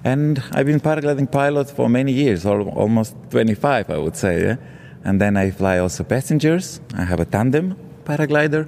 And 0.04 0.42
I've 0.54 0.66
been 0.66 0.80
paragliding 0.80 1.30
pilot 1.30 1.70
for 1.70 1.90
many 1.90 2.14
years, 2.14 2.46
almost 2.46 3.16
25, 3.30 3.90
I 3.90 3.98
would 3.98 4.16
say. 4.16 4.42
Yeah? 4.42 4.56
And 5.04 5.20
then 5.20 5.36
I 5.36 5.52
fly 5.52 5.80
also 5.80 6.04
passengers. 6.04 6.80
I 6.96 7.04
have 7.04 7.20
a 7.20 7.26
tandem 7.26 7.76
paraglider. 8.06 8.68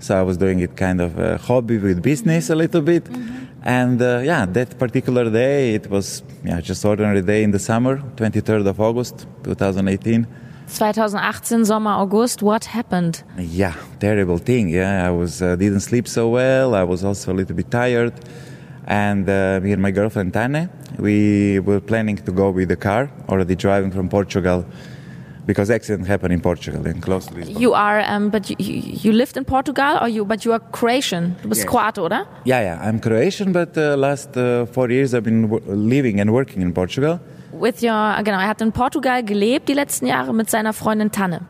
So 0.00 0.18
I 0.18 0.22
was 0.22 0.36
doing 0.36 0.60
it 0.60 0.76
kind 0.76 1.00
of 1.00 1.18
a 1.18 1.38
hobby 1.38 1.78
with 1.78 2.02
business 2.02 2.50
a 2.50 2.54
little 2.54 2.82
bit. 2.82 3.08
Mm 3.08 3.14
-hmm. 3.14 3.37
And 3.68 4.00
uh, 4.00 4.22
yeah, 4.24 4.46
that 4.46 4.78
particular 4.78 5.28
day, 5.30 5.74
it 5.74 5.90
was 5.90 6.22
yeah, 6.42 6.58
just 6.58 6.82
ordinary 6.86 7.20
day 7.20 7.42
in 7.42 7.50
the 7.50 7.58
summer, 7.58 7.98
23rd 8.16 8.66
of 8.66 8.80
August, 8.80 9.26
2018. 9.44 10.26
2018 10.68 11.64
Sommer 11.64 11.90
August 11.90 12.42
what 12.42 12.64
happened? 12.64 13.22
Yeah 13.38 13.74
terrible 14.00 14.36
thing 14.36 14.68
yeah. 14.68 15.06
I 15.06 15.10
was 15.10 15.40
uh, 15.40 15.56
didn't 15.56 15.80
sleep 15.80 16.06
so 16.06 16.28
well. 16.28 16.74
I 16.74 16.82
was 16.82 17.04
also 17.04 17.32
a 17.32 17.36
little 17.40 17.56
bit 17.56 17.70
tired. 17.70 18.12
And 18.86 19.28
uh, 19.28 19.60
me 19.62 19.72
and 19.72 19.80
my 19.80 19.90
girlfriend 19.90 20.34
Tane 20.34 20.68
we 20.98 21.58
were 21.60 21.80
planning 21.80 22.16
to 22.16 22.32
go 22.32 22.50
with 22.50 22.68
the 22.68 22.76
car 22.76 23.10
already 23.30 23.54
driving 23.54 23.90
from 23.90 24.10
Portugal 24.10 24.66
because 25.48 25.70
accident 25.70 26.06
happened 26.06 26.34
in 26.34 26.40
Portugal 26.40 26.86
and 26.86 27.02
close 27.02 27.26
to 27.26 27.34
Lisbon. 27.34 27.58
You 27.58 27.72
are, 27.72 28.00
um, 28.00 28.28
but 28.28 28.50
you, 28.50 28.56
you 28.58 29.12
lived 29.12 29.36
in 29.38 29.44
Portugal, 29.46 29.96
or 30.02 30.08
you, 30.08 30.26
but 30.26 30.44
you 30.44 30.52
are 30.52 30.60
Croatian. 30.60 31.36
Bist 31.42 31.62
yes. 31.62 31.70
Kroate, 31.70 31.98
oder? 31.98 32.26
Yeah, 32.44 32.60
yeah, 32.60 32.86
I'm 32.86 33.00
Croatian, 33.00 33.52
but 33.52 33.76
uh, 33.78 33.96
last 33.96 34.36
uh, 34.36 34.66
four 34.66 34.90
years 34.90 35.14
I've 35.14 35.24
been 35.24 35.48
living 35.66 36.20
and 36.20 36.34
working 36.34 36.60
in 36.60 36.74
Portugal. 36.74 37.18
With 37.50 37.82
your, 37.82 38.22
genau, 38.22 38.38
er 38.38 38.46
hat 38.46 38.60
in 38.60 38.72
Portugal 38.72 39.24
gelebt 39.24 39.68
die 39.68 39.74
letzten 39.74 40.06
Jahre 40.06 40.34
mit 40.34 40.50
seiner 40.50 40.74
Freundin 40.74 41.10
Tanne. 41.10 41.40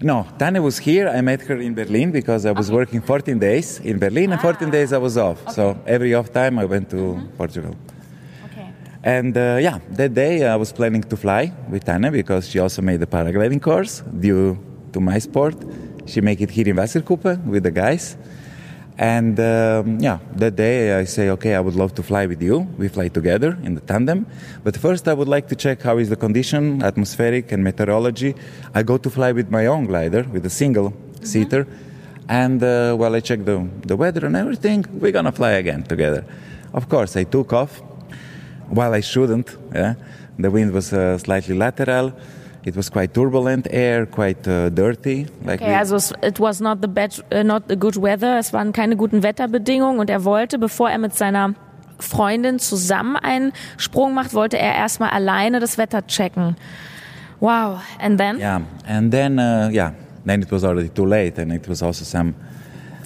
No, 0.00 0.26
Tanne 0.38 0.62
was 0.62 0.78
here. 0.78 1.08
I 1.08 1.20
met 1.20 1.42
her 1.48 1.60
in 1.60 1.74
Berlin 1.74 2.12
because 2.12 2.46
I 2.46 2.52
was 2.52 2.68
okay. 2.68 2.76
working 2.76 3.02
14 3.02 3.40
days 3.40 3.80
in 3.80 3.98
Berlin 3.98 4.30
ah. 4.30 4.34
and 4.34 4.40
14 4.40 4.70
days 4.70 4.92
I 4.92 4.98
was 4.98 5.16
off. 5.16 5.42
Okay. 5.42 5.54
So 5.54 5.76
every 5.86 6.14
off 6.14 6.32
time 6.32 6.60
I 6.60 6.66
went 6.66 6.88
to 6.90 6.96
mm 6.96 7.16
-hmm. 7.16 7.36
Portugal. 7.36 7.74
And 9.04 9.36
uh, 9.36 9.58
yeah, 9.60 9.80
that 9.90 10.14
day 10.14 10.46
I 10.46 10.56
was 10.56 10.72
planning 10.72 11.02
to 11.02 11.16
fly 11.16 11.52
with 11.68 11.86
Anna 11.90 12.10
because 12.10 12.48
she 12.48 12.58
also 12.58 12.80
made 12.80 13.00
the 13.00 13.06
paragliding 13.06 13.60
course 13.60 14.00
due 14.00 14.58
to 14.94 15.00
my 15.00 15.18
sport. 15.18 15.56
She 16.06 16.22
made 16.22 16.40
it 16.40 16.50
here 16.50 16.66
in 16.66 16.76
Wasserkuppe 16.76 17.44
with 17.44 17.64
the 17.64 17.70
guys. 17.70 18.16
And 18.96 19.38
um, 19.40 20.00
yeah, 20.00 20.20
that 20.36 20.56
day 20.56 20.98
I 20.98 21.04
say, 21.04 21.28
okay, 21.30 21.54
I 21.54 21.60
would 21.60 21.74
love 21.74 21.94
to 21.96 22.02
fly 22.02 22.24
with 22.24 22.40
you. 22.40 22.60
We 22.78 22.88
fly 22.88 23.08
together 23.08 23.58
in 23.62 23.74
the 23.74 23.82
tandem. 23.82 24.24
But 24.62 24.76
first, 24.78 25.06
I 25.06 25.12
would 25.12 25.28
like 25.28 25.48
to 25.48 25.56
check 25.56 25.82
how 25.82 25.98
is 25.98 26.08
the 26.08 26.16
condition, 26.16 26.82
atmospheric 26.82 27.52
and 27.52 27.62
meteorology. 27.62 28.34
I 28.74 28.84
go 28.84 28.96
to 28.96 29.10
fly 29.10 29.32
with 29.32 29.50
my 29.50 29.66
own 29.66 29.84
glider, 29.84 30.22
with 30.22 30.46
a 30.46 30.50
single 30.50 30.92
mm-hmm. 30.92 31.24
seater. 31.24 31.66
And 32.26 32.62
uh, 32.62 32.94
while 32.94 33.14
I 33.14 33.20
check 33.20 33.44
the, 33.44 33.68
the 33.84 33.96
weather 33.96 34.24
and 34.24 34.34
everything, 34.34 34.86
we're 34.92 35.12
gonna 35.12 35.32
fly 35.32 35.52
again 35.52 35.82
together. 35.82 36.24
Of 36.72 36.88
course, 36.88 37.16
I 37.16 37.24
took 37.24 37.52
off. 37.52 37.82
While 38.68 38.94
I 38.94 39.00
shouldn't, 39.00 39.56
yeah, 39.74 39.94
the 40.38 40.50
wind 40.50 40.72
was 40.72 40.92
uh, 40.92 41.18
slightly 41.18 41.56
lateral. 41.56 42.12
It 42.64 42.76
was 42.76 42.88
quite 42.88 43.12
turbulent 43.12 43.66
air, 43.70 44.06
quite 44.06 44.48
uh, 44.48 44.70
dirty. 44.70 45.26
Like 45.44 45.60
okay, 45.60 45.76
also 45.76 45.96
es, 45.96 46.12
it 46.22 46.40
was 46.40 46.60
not 46.60 46.80
the 46.80 46.88
bad, 46.88 47.14
uh, 47.30 47.42
not 47.42 47.68
the 47.68 47.76
good 47.76 47.96
weather. 47.96 48.38
Es 48.38 48.52
waren 48.52 48.72
keine 48.72 48.96
guten 48.96 49.22
Wetterbedingungen 49.22 50.00
und 50.00 50.08
er 50.08 50.24
wollte, 50.24 50.58
bevor 50.58 50.90
er 50.90 50.98
mit 50.98 51.14
seiner 51.14 51.54
Freundin 51.98 52.58
zusammen 52.58 53.16
einen 53.16 53.52
Sprung 53.76 54.14
macht, 54.14 54.32
wollte 54.32 54.58
er 54.58 54.74
erstmal 54.74 55.10
alleine 55.10 55.60
das 55.60 55.76
Wetter 55.76 56.06
checken. 56.06 56.56
Wow. 57.40 57.80
And 57.98 58.18
then? 58.18 58.38
Yeah, 58.38 58.62
and 58.86 59.12
then 59.12 59.38
uh, 59.38 59.68
yeah, 59.70 59.92
then 60.24 60.42
it 60.42 60.50
was 60.50 60.64
already 60.64 60.88
too 60.88 61.04
late, 61.04 61.38
and 61.38 61.52
it 61.52 61.68
was 61.68 61.82
also 61.82 62.04
some, 62.04 62.34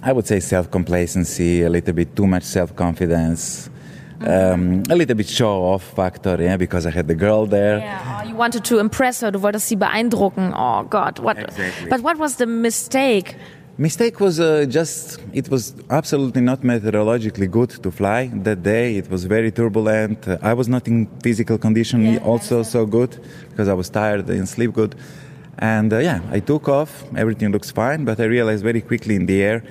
I 0.04 0.12
would 0.12 0.26
say, 0.26 0.38
self 0.38 0.70
complacency, 0.70 1.64
a 1.64 1.68
little 1.68 1.94
bit 1.94 2.14
too 2.14 2.26
much 2.26 2.44
self 2.44 2.76
confidence. 2.76 3.68
Um, 4.20 4.82
a 4.90 4.96
little 4.96 5.14
bit 5.14 5.28
show 5.28 5.62
off 5.62 5.84
factor, 5.94 6.36
yeah, 6.40 6.56
because 6.56 6.86
I 6.86 6.90
had 6.90 7.06
the 7.06 7.14
girl 7.14 7.46
there. 7.46 7.78
Yeah, 7.78 8.20
oh, 8.20 8.28
you 8.28 8.34
wanted 8.34 8.64
to 8.64 8.78
impress 8.78 9.20
her, 9.20 9.30
du 9.30 9.38
wolltest 9.38 9.68
sie 9.68 9.76
beeindrucken. 9.76 10.52
Oh 10.56 10.82
God, 10.84 11.20
what? 11.20 11.38
Exactly. 11.38 11.88
But 11.88 12.00
what 12.00 12.18
was 12.18 12.36
the 12.36 12.46
mistake? 12.46 13.36
Mistake 13.80 14.18
was 14.18 14.40
uh, 14.40 14.66
just 14.68 15.20
it 15.32 15.48
was 15.50 15.72
absolutely 15.88 16.40
not 16.40 16.64
meteorologically 16.64 17.46
good 17.46 17.70
to 17.70 17.92
fly 17.92 18.26
that 18.42 18.64
day. 18.64 18.96
It 18.96 19.08
was 19.08 19.24
very 19.24 19.52
turbulent. 19.52 20.26
Uh, 20.26 20.36
I 20.42 20.52
was 20.52 20.68
not 20.68 20.88
in 20.88 21.06
physical 21.22 21.58
condition 21.58 22.04
yeah, 22.04 22.18
also 22.24 22.64
so 22.64 22.86
good 22.86 23.20
because 23.50 23.68
I 23.68 23.74
was 23.74 23.88
tired 23.88 24.28
and 24.28 24.48
sleep 24.48 24.72
good. 24.72 24.96
And 25.58 25.92
uh, 25.92 25.98
yeah, 25.98 26.20
I 26.32 26.40
took 26.40 26.68
off. 26.68 27.04
Everything 27.16 27.52
looks 27.52 27.70
fine, 27.70 28.04
but 28.04 28.18
I 28.18 28.24
realized 28.24 28.64
very 28.64 28.80
quickly 28.80 29.14
in 29.14 29.26
the 29.26 29.42
air 29.44 29.62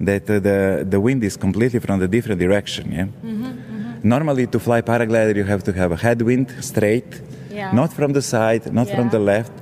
that 0.00 0.28
uh, 0.28 0.40
the 0.40 0.84
the 0.90 1.00
wind 1.00 1.22
is 1.22 1.36
completely 1.36 1.78
from 1.78 2.00
the 2.00 2.08
different 2.08 2.40
direction. 2.40 2.90
Yeah. 2.90 3.04
Mm-hmm, 3.04 3.44
mm-hmm. 3.44 3.73
Normally, 4.04 4.46
to 4.46 4.60
fly 4.60 4.82
paraglider, 4.82 5.34
you 5.34 5.44
have 5.44 5.64
to 5.64 5.72
have 5.72 5.90
a 5.90 5.96
headwind 5.96 6.54
straight, 6.60 7.20
yeah. 7.50 7.72
not 7.72 7.92
from 7.92 8.12
the 8.12 8.22
side, 8.22 8.72
not 8.72 8.86
yeah. 8.86 8.96
from 8.96 9.08
the 9.10 9.18
left. 9.18 9.52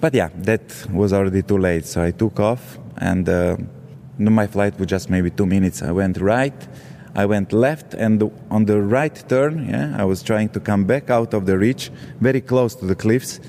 But 0.00 0.14
yeah, 0.14 0.30
that 0.42 0.86
was 0.90 1.12
already 1.12 1.42
too 1.42 1.58
late. 1.58 1.84
So 1.84 2.02
I 2.02 2.10
took 2.10 2.40
off, 2.40 2.78
and 2.96 3.28
uh, 3.28 3.56
my 4.18 4.46
flight 4.48 4.78
was 4.78 4.88
just 4.88 5.10
maybe 5.10 5.30
two 5.30 5.46
minutes. 5.46 5.82
I 5.82 5.92
went 5.92 6.16
right. 6.18 6.68
I 7.14 7.26
went 7.26 7.52
left, 7.52 7.94
and 7.94 8.30
on 8.50 8.64
the 8.64 8.80
right 8.80 9.22
turn, 9.28 9.68
yeah, 9.68 9.94
I 9.96 10.04
was 10.04 10.22
trying 10.22 10.48
to 10.50 10.60
come 10.60 10.84
back 10.84 11.10
out 11.10 11.34
of 11.34 11.46
the 11.46 11.58
reach, 11.58 11.90
very 12.20 12.40
close 12.40 12.74
to 12.76 12.86
the 12.86 12.94
cliffs 12.94 13.40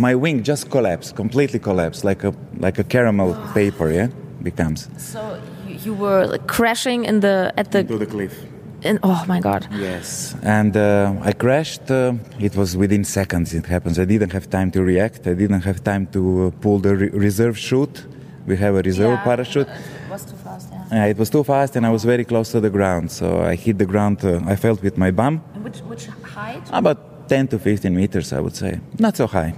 my 0.00 0.14
wing 0.14 0.42
just 0.42 0.70
collapsed, 0.70 1.14
completely 1.14 1.58
collapsed, 1.58 2.04
like 2.04 2.24
a 2.24 2.32
like 2.58 2.78
a 2.78 2.84
caramel 2.84 3.34
paper. 3.54 3.90
Yeah, 3.90 4.08
becomes. 4.42 4.88
So 4.96 5.40
you 5.66 5.94
were 5.94 6.26
like 6.26 6.46
crashing 6.46 7.04
in 7.04 7.20
the 7.20 7.52
at 7.56 7.70
the 7.72 7.84
to 7.84 7.98
the 7.98 8.06
cliff. 8.06 8.34
In, 8.82 8.98
oh 9.02 9.24
my 9.28 9.40
god. 9.40 9.68
Yes, 9.72 10.34
and 10.42 10.76
uh, 10.76 11.12
I 11.22 11.32
crashed. 11.32 11.90
Uh, 11.90 12.14
it 12.38 12.56
was 12.56 12.76
within 12.76 13.04
seconds. 13.04 13.52
It 13.52 13.66
happens. 13.66 13.98
I 13.98 14.06
didn't 14.06 14.32
have 14.32 14.48
time 14.48 14.70
to 14.72 14.82
react. 14.82 15.26
I 15.26 15.34
didn't 15.34 15.62
have 15.62 15.84
time 15.84 16.06
to 16.08 16.46
uh, 16.46 16.50
pull 16.62 16.78
the 16.78 16.96
re 16.96 17.08
reserve 17.10 17.58
chute. 17.58 18.06
We 18.46 18.56
have 18.56 18.74
a 18.74 18.82
reserve 18.82 19.18
yeah, 19.18 19.24
parachute. 19.24 19.68
It 19.68 20.10
was 20.10 20.24
too 20.24 20.36
fast. 20.36 20.68
Yeah. 20.72 20.86
yeah. 20.92 21.12
it 21.12 21.18
was 21.18 21.28
too 21.28 21.44
fast, 21.44 21.76
and 21.76 21.84
I 21.84 21.90
was 21.90 22.04
very 22.04 22.24
close 22.24 22.50
to 22.52 22.60
the 22.60 22.70
ground. 22.70 23.10
So 23.10 23.42
I 23.42 23.54
hit 23.54 23.76
the 23.78 23.86
ground. 23.86 24.24
Uh, 24.24 24.40
I 24.46 24.56
felt 24.56 24.82
with 24.82 24.96
my 24.96 25.10
bum. 25.10 25.38
Which 25.62 25.80
which 25.80 26.06
height? 26.34 26.62
About 26.72 27.28
10 27.28 27.48
to 27.48 27.58
15 27.58 27.94
meters, 27.94 28.32
I 28.32 28.40
would 28.40 28.56
say. 28.56 28.80
Not 28.98 29.16
so 29.16 29.26
high. 29.26 29.54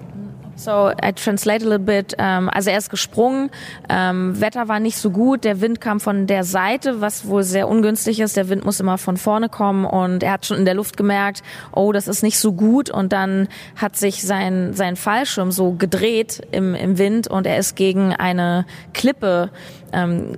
So 0.63 0.93
I 1.03 1.11
translate 1.13 1.65
a 1.65 1.69
little 1.69 1.81
bit. 1.81 2.15
Ähm, 2.19 2.49
also 2.49 2.71
er 2.71 2.79
ist 2.79 2.89
gesprungen, 2.89 3.51
ähm, 3.89 4.41
Wetter 4.41 4.69
war 4.69 4.79
nicht 4.79 4.97
so 4.97 5.11
gut, 5.11 5.43
der 5.43 5.61
Wind 5.61 5.81
kam 5.81 5.99
von 5.99 6.29
der 6.29 6.45
Seite, 6.45 7.01
was 7.01 7.27
wohl 7.27 7.43
sehr 7.43 7.67
ungünstig 7.67 8.21
ist. 8.21 8.37
Der 8.37 8.49
Wind 8.49 8.65
muss 8.65 8.79
immer 8.79 8.97
von 8.97 9.17
vorne 9.17 9.49
kommen 9.49 9.85
und 9.85 10.23
er 10.23 10.31
hat 10.31 10.47
schon 10.47 10.59
in 10.59 10.65
der 10.65 10.75
Luft 10.75 10.97
gemerkt, 10.97 11.43
oh, 11.73 11.91
das 11.91 12.07
ist 12.07 12.23
nicht 12.23 12.39
so 12.39 12.53
gut. 12.53 12.91
Und 12.91 13.13
dann 13.13 13.49
hat 13.75 13.97
sich 13.97 14.23
sein, 14.23 14.73
sein 14.73 14.95
Fallschirm 14.95 15.51
so 15.51 15.73
gedreht 15.73 16.47
im, 16.53 16.77
im 16.77 16.97
Wind 16.97 17.27
und 17.27 17.45
er 17.45 17.59
ist 17.59 17.75
gegen 17.75 18.15
eine 18.15 18.65
Klippe 18.95 19.51
ähm, 19.93 20.37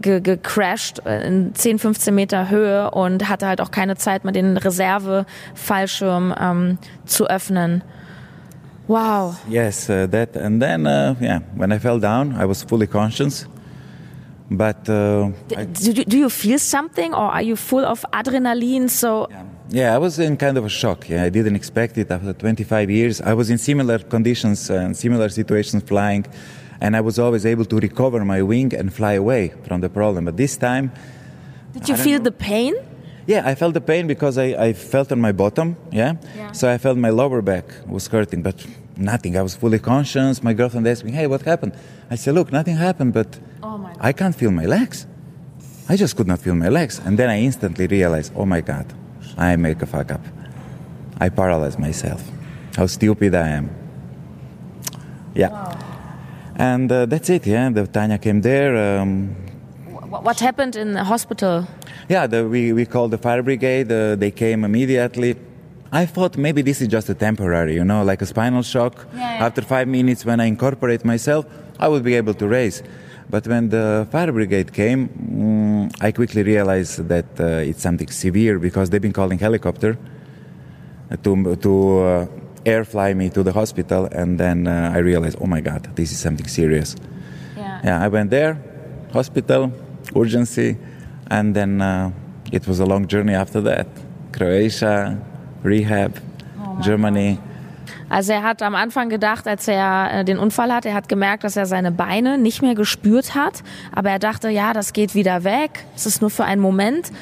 gecrashed 0.00 0.98
in 1.06 1.54
10, 1.54 1.78
15 1.78 2.12
Meter 2.12 2.50
Höhe 2.50 2.90
und 2.90 3.28
hatte 3.28 3.46
halt 3.46 3.60
auch 3.60 3.70
keine 3.70 3.94
Zeit, 3.94 4.24
mal 4.24 4.32
den 4.32 4.56
Reserve-Fallschirm 4.56 6.34
ähm, 6.40 6.78
zu 7.06 7.28
öffnen. 7.28 7.84
Wow. 8.90 9.36
Yes, 9.48 9.88
uh, 9.88 10.08
that, 10.08 10.34
and 10.34 10.60
then, 10.60 10.84
uh, 10.84 11.14
yeah, 11.20 11.38
when 11.54 11.70
I 11.70 11.78
fell 11.78 12.00
down, 12.00 12.34
I 12.34 12.44
was 12.44 12.64
fully 12.64 12.88
conscious. 12.88 13.46
But 14.50 14.88
uh, 14.88 15.30
do, 15.46 15.92
do, 15.92 16.18
you 16.18 16.28
feel 16.28 16.58
something, 16.58 17.14
or 17.14 17.30
are 17.36 17.42
you 17.42 17.54
full 17.54 17.84
of 17.84 18.04
adrenaline? 18.12 18.90
So. 18.90 19.28
Yeah. 19.30 19.44
yeah. 19.68 19.94
I 19.94 19.98
was 19.98 20.18
in 20.18 20.36
kind 20.36 20.58
of 20.58 20.64
a 20.64 20.68
shock. 20.68 21.08
Yeah, 21.08 21.22
I 21.22 21.28
didn't 21.28 21.54
expect 21.54 21.98
it 21.98 22.10
after 22.10 22.32
25 22.32 22.90
years. 22.90 23.20
I 23.20 23.32
was 23.32 23.48
in 23.48 23.58
similar 23.58 24.00
conditions 24.00 24.68
and 24.70 24.96
similar 24.96 25.28
situations 25.28 25.84
flying, 25.84 26.26
and 26.80 26.96
I 26.96 27.00
was 27.00 27.20
always 27.20 27.46
able 27.46 27.66
to 27.66 27.76
recover 27.78 28.24
my 28.24 28.42
wing 28.42 28.74
and 28.74 28.92
fly 28.92 29.12
away 29.12 29.54
from 29.68 29.82
the 29.82 29.88
problem. 29.88 30.24
But 30.24 30.36
this 30.36 30.56
time, 30.56 30.90
did 31.74 31.88
you 31.88 31.94
feel 31.94 32.18
know. 32.18 32.24
the 32.24 32.32
pain? 32.32 32.74
Yeah, 33.30 33.42
I 33.46 33.54
felt 33.54 33.74
the 33.74 33.80
pain 33.80 34.08
because 34.08 34.38
I, 34.38 34.46
I 34.66 34.72
felt 34.72 35.12
on 35.12 35.20
my 35.20 35.30
bottom. 35.30 35.76
Yeah? 35.92 36.14
yeah? 36.36 36.50
So 36.50 36.68
I 36.68 36.78
felt 36.78 36.98
my 36.98 37.10
lower 37.10 37.40
back 37.42 37.64
was 37.86 38.08
hurting, 38.08 38.42
but 38.42 38.66
nothing. 38.96 39.36
I 39.36 39.42
was 39.42 39.54
fully 39.54 39.78
conscious. 39.78 40.42
My 40.42 40.52
girlfriend 40.52 40.88
asked 40.88 41.04
me, 41.04 41.12
"Hey, 41.12 41.28
what 41.28 41.42
happened?" 41.42 41.74
I 42.10 42.16
said, 42.16 42.34
"Look, 42.34 42.50
nothing 42.50 42.76
happened, 42.76 43.12
but 43.12 43.38
oh 43.62 43.78
I 44.00 44.12
can't 44.12 44.34
feel 44.34 44.50
my 44.50 44.66
legs. 44.66 45.06
I 45.88 45.94
just 45.96 46.16
could 46.16 46.26
not 46.26 46.40
feel 46.40 46.56
my 46.56 46.70
legs." 46.70 47.00
And 47.06 47.16
then 47.18 47.30
I 47.30 47.38
instantly 47.48 47.86
realized, 47.86 48.32
"Oh 48.34 48.46
my 48.46 48.62
God, 48.62 48.86
I 49.38 49.54
make 49.54 49.80
a 49.80 49.86
fuck 49.86 50.10
up. 50.10 50.24
I 51.24 51.28
paralyzed 51.28 51.78
myself. 51.78 52.20
How 52.76 52.86
stupid 52.86 53.32
I 53.34 53.48
am." 53.58 53.70
Yeah. 55.36 55.50
Wow. 55.50 55.78
And 56.56 56.90
uh, 56.90 57.06
that's 57.06 57.30
it. 57.30 57.46
Yeah, 57.46 57.70
the 57.70 57.86
Tanya 57.86 58.18
came 58.18 58.40
there. 58.40 58.74
Um, 58.76 59.36
what 60.10 60.40
happened 60.40 60.76
in 60.76 60.92
the 60.94 61.04
hospital? 61.04 61.66
Yeah, 62.08 62.26
the, 62.26 62.46
we, 62.46 62.72
we 62.72 62.84
called 62.86 63.12
the 63.12 63.18
fire 63.18 63.42
brigade. 63.42 63.90
Uh, 63.90 64.16
they 64.16 64.30
came 64.30 64.64
immediately. 64.64 65.36
I 65.92 66.06
thought 66.06 66.36
maybe 66.36 66.62
this 66.62 66.80
is 66.80 66.88
just 66.88 67.08
a 67.08 67.14
temporary, 67.14 67.74
you 67.74 67.84
know, 67.84 68.04
like 68.04 68.22
a 68.22 68.26
spinal 68.26 68.62
shock. 68.62 69.06
Yeah, 69.14 69.20
yeah. 69.20 69.46
After 69.46 69.62
five 69.62 69.88
minutes, 69.88 70.24
when 70.24 70.40
I 70.40 70.44
incorporate 70.44 71.04
myself, 71.04 71.46
I 71.78 71.88
would 71.88 72.04
be 72.04 72.14
able 72.14 72.34
to 72.34 72.46
raise. 72.46 72.82
But 73.28 73.46
when 73.46 73.68
the 73.68 74.08
fire 74.10 74.32
brigade 74.32 74.72
came, 74.72 75.08
mm, 75.08 75.94
I 76.00 76.12
quickly 76.12 76.42
realized 76.42 77.08
that 77.08 77.40
uh, 77.40 77.68
it's 77.68 77.82
something 77.82 78.08
severe 78.08 78.58
because 78.58 78.90
they've 78.90 79.02
been 79.02 79.12
calling 79.12 79.38
helicopter 79.38 79.96
to, 81.22 81.56
to 81.56 81.98
uh, 82.00 82.26
air 82.66 82.84
fly 82.84 83.14
me 83.14 83.30
to 83.30 83.42
the 83.42 83.52
hospital. 83.52 84.06
And 84.06 84.38
then 84.38 84.66
uh, 84.66 84.92
I 84.94 84.98
realized, 84.98 85.38
oh 85.40 85.46
my 85.46 85.60
God, 85.60 85.94
this 85.96 86.10
is 86.12 86.18
something 86.18 86.46
serious. 86.48 86.96
Yeah. 87.56 87.80
yeah 87.84 88.04
I 88.04 88.08
went 88.08 88.30
there, 88.30 88.60
hospital, 89.12 89.72
urgency, 90.14 90.76
and 91.30 91.54
then 91.54 91.80
uh, 91.80 92.10
it 92.52 92.66
was 92.66 92.80
a 92.80 92.84
long 92.84 93.06
journey 93.06 93.34
after 93.34 93.62
that. 93.62 93.86
Croatia, 94.32 95.16
rehab, 95.64 96.12
oh 96.58 96.82
Germany. 96.82 97.38
Also 98.08 98.32
er 98.32 98.42
hat 98.42 98.60
am 98.62 98.74
Anfang 98.74 99.08
gedacht, 99.08 99.46
als 99.46 99.68
er 99.68 100.10
äh, 100.12 100.24
den 100.24 100.38
Unfall 100.38 100.72
hat, 100.72 100.84
er 100.84 100.94
hat 100.94 101.08
gemerkt, 101.08 101.44
dass 101.44 101.56
er 101.56 101.66
seine 101.66 101.92
Beine 101.92 102.38
nicht 102.38 102.60
mehr 102.60 102.74
gespürt 102.74 103.36
hat, 103.36 103.62
aber 103.92 104.10
er 104.10 104.18
dachte, 104.18 104.48
ja, 104.48 104.72
das 104.72 104.92
geht 104.92 105.14
wieder 105.14 105.44
weg, 105.44 105.84
es 105.94 106.06
ist 106.06 106.20
nur 106.20 106.30
für 106.30 106.44
einen 106.44 106.60
Moment. 106.60 107.12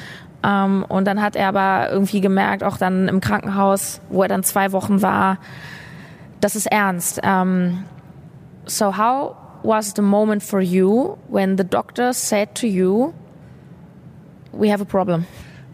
Ähm, 0.43 0.83
und 0.87 1.05
dann 1.05 1.21
hat 1.21 1.35
er 1.35 1.49
aber 1.49 1.91
irgendwie 1.91 2.21
gemerkt, 2.21 2.63
auch 2.63 2.77
dann 2.77 3.07
im 3.07 3.21
Krankenhaus, 3.21 4.01
wo 4.09 4.23
er 4.23 4.29
dann 4.29 4.43
zwei 4.43 4.71
Wochen 4.71 5.03
war, 5.03 5.37
das 6.41 6.55
ist 6.55 6.65
ernst. 6.65 7.19
Ähm, 7.23 7.83
so 8.65 8.97
how 8.97 9.35
was 9.63 9.93
the 9.93 10.01
moment 10.01 10.43
for 10.43 10.61
you 10.61 11.17
when 11.27 11.55
the 11.55 11.63
doctor 11.63 12.13
said 12.13 12.55
to 12.55 12.67
you, 12.67 13.13
we 14.51 14.69
have 14.69 14.81
a 14.81 14.85
problem? 14.85 15.25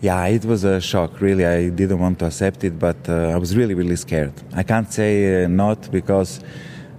Yeah, 0.01 0.25
it 0.25 0.45
was 0.45 0.63
a 0.63 0.81
shock, 0.81 1.21
really. 1.21 1.45
I 1.45 1.69
didn't 1.69 1.99
want 1.99 2.19
to 2.19 2.25
accept 2.25 2.63
it, 2.63 2.77
but 2.77 2.97
uh, 3.07 3.29
I 3.29 3.37
was 3.37 3.55
really, 3.55 3.73
really 3.73 3.95
scared. 3.95 4.33
I 4.53 4.63
can't 4.63 4.91
say 4.91 5.45
uh, 5.45 5.47
not 5.47 5.89
because 5.91 6.41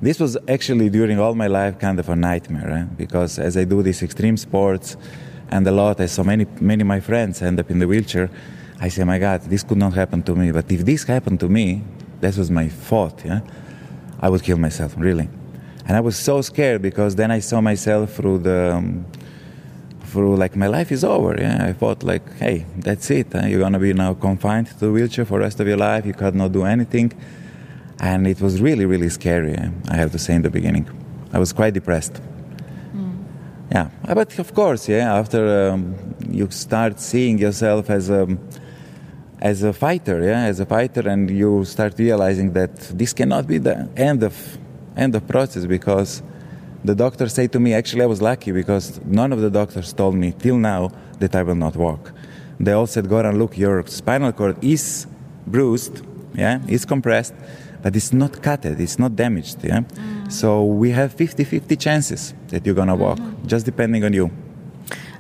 this 0.00 0.18
was 0.18 0.36
actually 0.48 0.88
during 0.90 1.18
all 1.18 1.34
my 1.34 1.46
life 1.46 1.78
kind 1.78 1.98
of 2.00 2.08
a 2.08 2.16
nightmare, 2.16 2.70
eh? 2.70 2.84
because 2.96 3.38
as 3.38 3.56
I 3.56 3.64
do 3.64 3.82
these 3.82 4.02
extreme 4.02 4.36
sports 4.36 4.96
and 5.50 5.66
a 5.66 5.72
lot, 5.72 6.00
I 6.00 6.06
saw 6.06 6.22
many, 6.22 6.46
many 6.60 6.82
of 6.82 6.86
my 6.86 7.00
friends 7.00 7.42
end 7.42 7.60
up 7.60 7.70
in 7.70 7.78
the 7.78 7.86
wheelchair. 7.86 8.30
I 8.80 8.88
say, 8.88 9.04
my 9.04 9.18
God, 9.18 9.42
this 9.42 9.62
could 9.62 9.78
not 9.78 9.94
happen 9.94 10.22
to 10.24 10.34
me. 10.34 10.50
But 10.50 10.70
if 10.70 10.84
this 10.84 11.04
happened 11.04 11.40
to 11.40 11.48
me, 11.48 11.82
that 12.20 12.36
was 12.36 12.50
my 12.50 12.68
thought, 12.68 13.24
yeah, 13.24 13.40
I 14.20 14.28
would 14.28 14.42
kill 14.42 14.58
myself, 14.58 14.94
really. 14.96 15.28
And 15.86 15.96
I 15.96 16.00
was 16.00 16.16
so 16.16 16.42
scared 16.42 16.82
because 16.82 17.14
then 17.14 17.30
I 17.30 17.38
saw 17.38 17.60
myself 17.60 18.14
through 18.14 18.38
the, 18.38 18.74
um, 18.76 19.06
through 20.06 20.36
like 20.36 20.56
my 20.56 20.66
life 20.66 20.90
is 20.90 21.04
over. 21.04 21.36
Yeah, 21.38 21.64
I 21.64 21.72
thought 21.72 22.02
like, 22.02 22.26
hey, 22.38 22.66
that's 22.78 23.10
it. 23.10 23.28
You're 23.34 23.60
gonna 23.60 23.78
be 23.78 23.92
now 23.92 24.14
confined 24.14 24.66
to 24.68 24.78
the 24.78 24.90
wheelchair 24.90 25.24
for 25.24 25.38
the 25.38 25.44
rest 25.44 25.60
of 25.60 25.66
your 25.68 25.76
life. 25.76 26.04
You 26.04 26.14
cannot 26.14 26.52
do 26.52 26.64
anything, 26.64 27.12
and 28.00 28.26
it 28.26 28.40
was 28.40 28.60
really, 28.60 28.86
really 28.86 29.10
scary. 29.10 29.56
I 29.88 29.96
have 29.96 30.10
to 30.12 30.18
say 30.18 30.34
in 30.34 30.42
the 30.42 30.50
beginning, 30.50 30.88
I 31.32 31.38
was 31.38 31.52
quite 31.52 31.74
depressed. 31.74 32.20
Yeah, 33.70 33.90
but 34.06 34.38
of 34.38 34.54
course, 34.54 34.88
yeah. 34.88 35.18
After 35.18 35.70
um, 35.72 35.94
you 36.30 36.48
start 36.50 37.00
seeing 37.00 37.38
yourself 37.38 37.90
as 37.90 38.10
a 38.10 38.38
as 39.40 39.62
a 39.62 39.72
fighter, 39.72 40.22
yeah, 40.22 40.44
as 40.44 40.60
a 40.60 40.66
fighter, 40.66 41.08
and 41.08 41.28
you 41.30 41.64
start 41.64 41.94
realizing 41.98 42.52
that 42.52 42.76
this 42.96 43.12
cannot 43.12 43.46
be 43.46 43.58
the 43.58 43.88
end 43.96 44.22
of 44.22 44.34
end 44.96 45.14
of 45.14 45.26
process 45.26 45.66
because 45.66 46.22
the 46.84 46.94
doctors 46.94 47.34
say 47.34 47.48
to 47.48 47.60
me, 47.60 47.74
actually, 47.74 48.02
I 48.02 48.06
was 48.06 48.22
lucky 48.22 48.52
because 48.52 49.00
none 49.04 49.32
of 49.32 49.40
the 49.40 49.50
doctors 49.50 49.92
told 49.92 50.14
me 50.14 50.32
till 50.32 50.56
now 50.56 50.92
that 51.18 51.34
I 51.34 51.42
will 51.42 51.54
not 51.54 51.76
walk. 51.76 52.12
They 52.58 52.72
all 52.72 52.86
said, 52.86 53.06
Goran, 53.06 53.38
look, 53.38 53.58
your 53.58 53.84
spinal 53.86 54.32
cord 54.32 54.62
is 54.64 55.06
bruised, 55.46 56.02
yeah, 56.34 56.60
it's 56.68 56.84
compressed, 56.84 57.34
but 57.82 57.94
it's 57.94 58.12
not 58.12 58.42
cutted, 58.42 58.80
it's 58.80 58.98
not 58.98 59.14
damaged, 59.14 59.62
yeah. 59.62 59.80
Mm. 59.80 60.32
So 60.32 60.64
we 60.64 60.90
have 60.90 61.14
50-50 61.14 61.78
chances 61.78 62.34
that 62.48 62.64
you're 62.64 62.74
gonna 62.74 62.96
walk, 62.96 63.18
mm-hmm. 63.18 63.46
just 63.46 63.66
depending 63.66 64.04
on 64.04 64.12
you. 64.12 64.30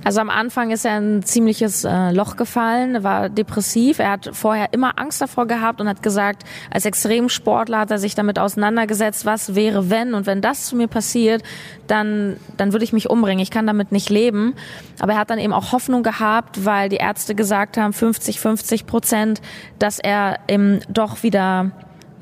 Also 0.04 0.20
am 0.20 0.30
Anfang 0.30 0.70
ist 0.70 0.84
er 0.84 0.98
in 0.98 1.18
ein 1.18 1.22
ziemliches 1.22 1.84
äh, 1.84 2.12
Loch 2.12 2.36
gefallen, 2.36 3.02
war 3.02 3.28
depressiv. 3.28 3.98
Er 3.98 4.10
hat 4.10 4.30
vorher 4.32 4.72
immer 4.72 4.98
Angst 4.98 5.20
davor 5.20 5.46
gehabt 5.46 5.80
und 5.80 5.88
hat 5.88 6.02
gesagt, 6.02 6.44
als 6.70 6.84
Extremsportler 6.84 7.80
hat 7.80 7.90
er 7.90 7.98
sich 7.98 8.14
damit 8.14 8.38
auseinandergesetzt, 8.38 9.26
was 9.26 9.54
wäre 9.54 9.90
wenn 9.90 10.14
und 10.14 10.26
wenn 10.26 10.40
das 10.40 10.66
zu 10.66 10.76
mir 10.76 10.88
passiert, 10.88 11.42
dann 11.86 12.36
dann 12.56 12.72
würde 12.72 12.84
ich 12.84 12.92
mich 12.92 13.10
umbringen. 13.10 13.42
Ich 13.42 13.50
kann 13.50 13.66
damit 13.66 13.92
nicht 13.92 14.10
leben. 14.10 14.54
Aber 15.00 15.12
er 15.12 15.18
hat 15.18 15.30
dann 15.30 15.38
eben 15.38 15.52
auch 15.52 15.72
Hoffnung 15.72 16.02
gehabt, 16.02 16.64
weil 16.64 16.88
die 16.88 16.96
Ärzte 16.96 17.34
gesagt 17.34 17.76
haben, 17.76 17.92
50, 17.92 18.40
50 18.40 18.86
Prozent, 18.86 19.40
dass 19.78 19.98
er 19.98 20.38
eben 20.48 20.80
doch 20.88 21.22
wieder 21.22 21.70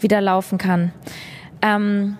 wieder 0.00 0.20
laufen 0.20 0.58
kann. 0.58 0.92
Um, 1.64 2.18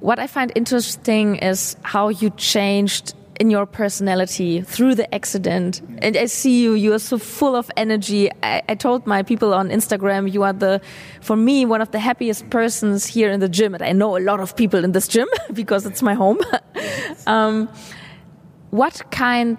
what 0.00 0.18
I 0.18 0.26
find 0.26 0.50
interesting 0.52 1.36
is 1.36 1.76
how 1.92 2.10
you 2.10 2.30
changed 2.36 3.14
in 3.38 3.50
your 3.50 3.66
personality 3.66 4.60
through 4.62 4.94
the 4.94 5.12
accident. 5.14 5.80
And 5.98 6.16
I 6.16 6.26
see 6.26 6.62
you, 6.62 6.74
you 6.74 6.92
are 6.92 6.98
so 6.98 7.18
full 7.18 7.54
of 7.54 7.70
energy. 7.76 8.30
I, 8.42 8.62
I, 8.68 8.74
told 8.74 9.06
my 9.06 9.22
people 9.22 9.52
on 9.54 9.68
Instagram, 9.68 10.32
you 10.32 10.42
are 10.42 10.52
the, 10.52 10.80
for 11.20 11.36
me, 11.36 11.64
one 11.64 11.80
of 11.80 11.90
the 11.90 11.98
happiest 11.98 12.48
persons 12.50 13.06
here 13.06 13.30
in 13.30 13.40
the 13.40 13.48
gym. 13.48 13.74
And 13.74 13.82
I 13.82 13.92
know 13.92 14.16
a 14.16 14.20
lot 14.20 14.40
of 14.40 14.56
people 14.56 14.84
in 14.84 14.92
this 14.92 15.08
gym 15.08 15.28
because 15.52 15.86
it's 15.86 16.02
my 16.02 16.14
home. 16.14 16.38
um, 17.26 17.68
what 18.70 19.02
kind 19.10 19.56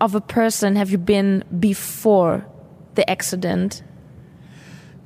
of 0.00 0.14
a 0.14 0.20
person 0.20 0.76
have 0.76 0.90
you 0.90 0.98
been 0.98 1.44
before 1.58 2.46
the 2.94 3.08
accident? 3.10 3.82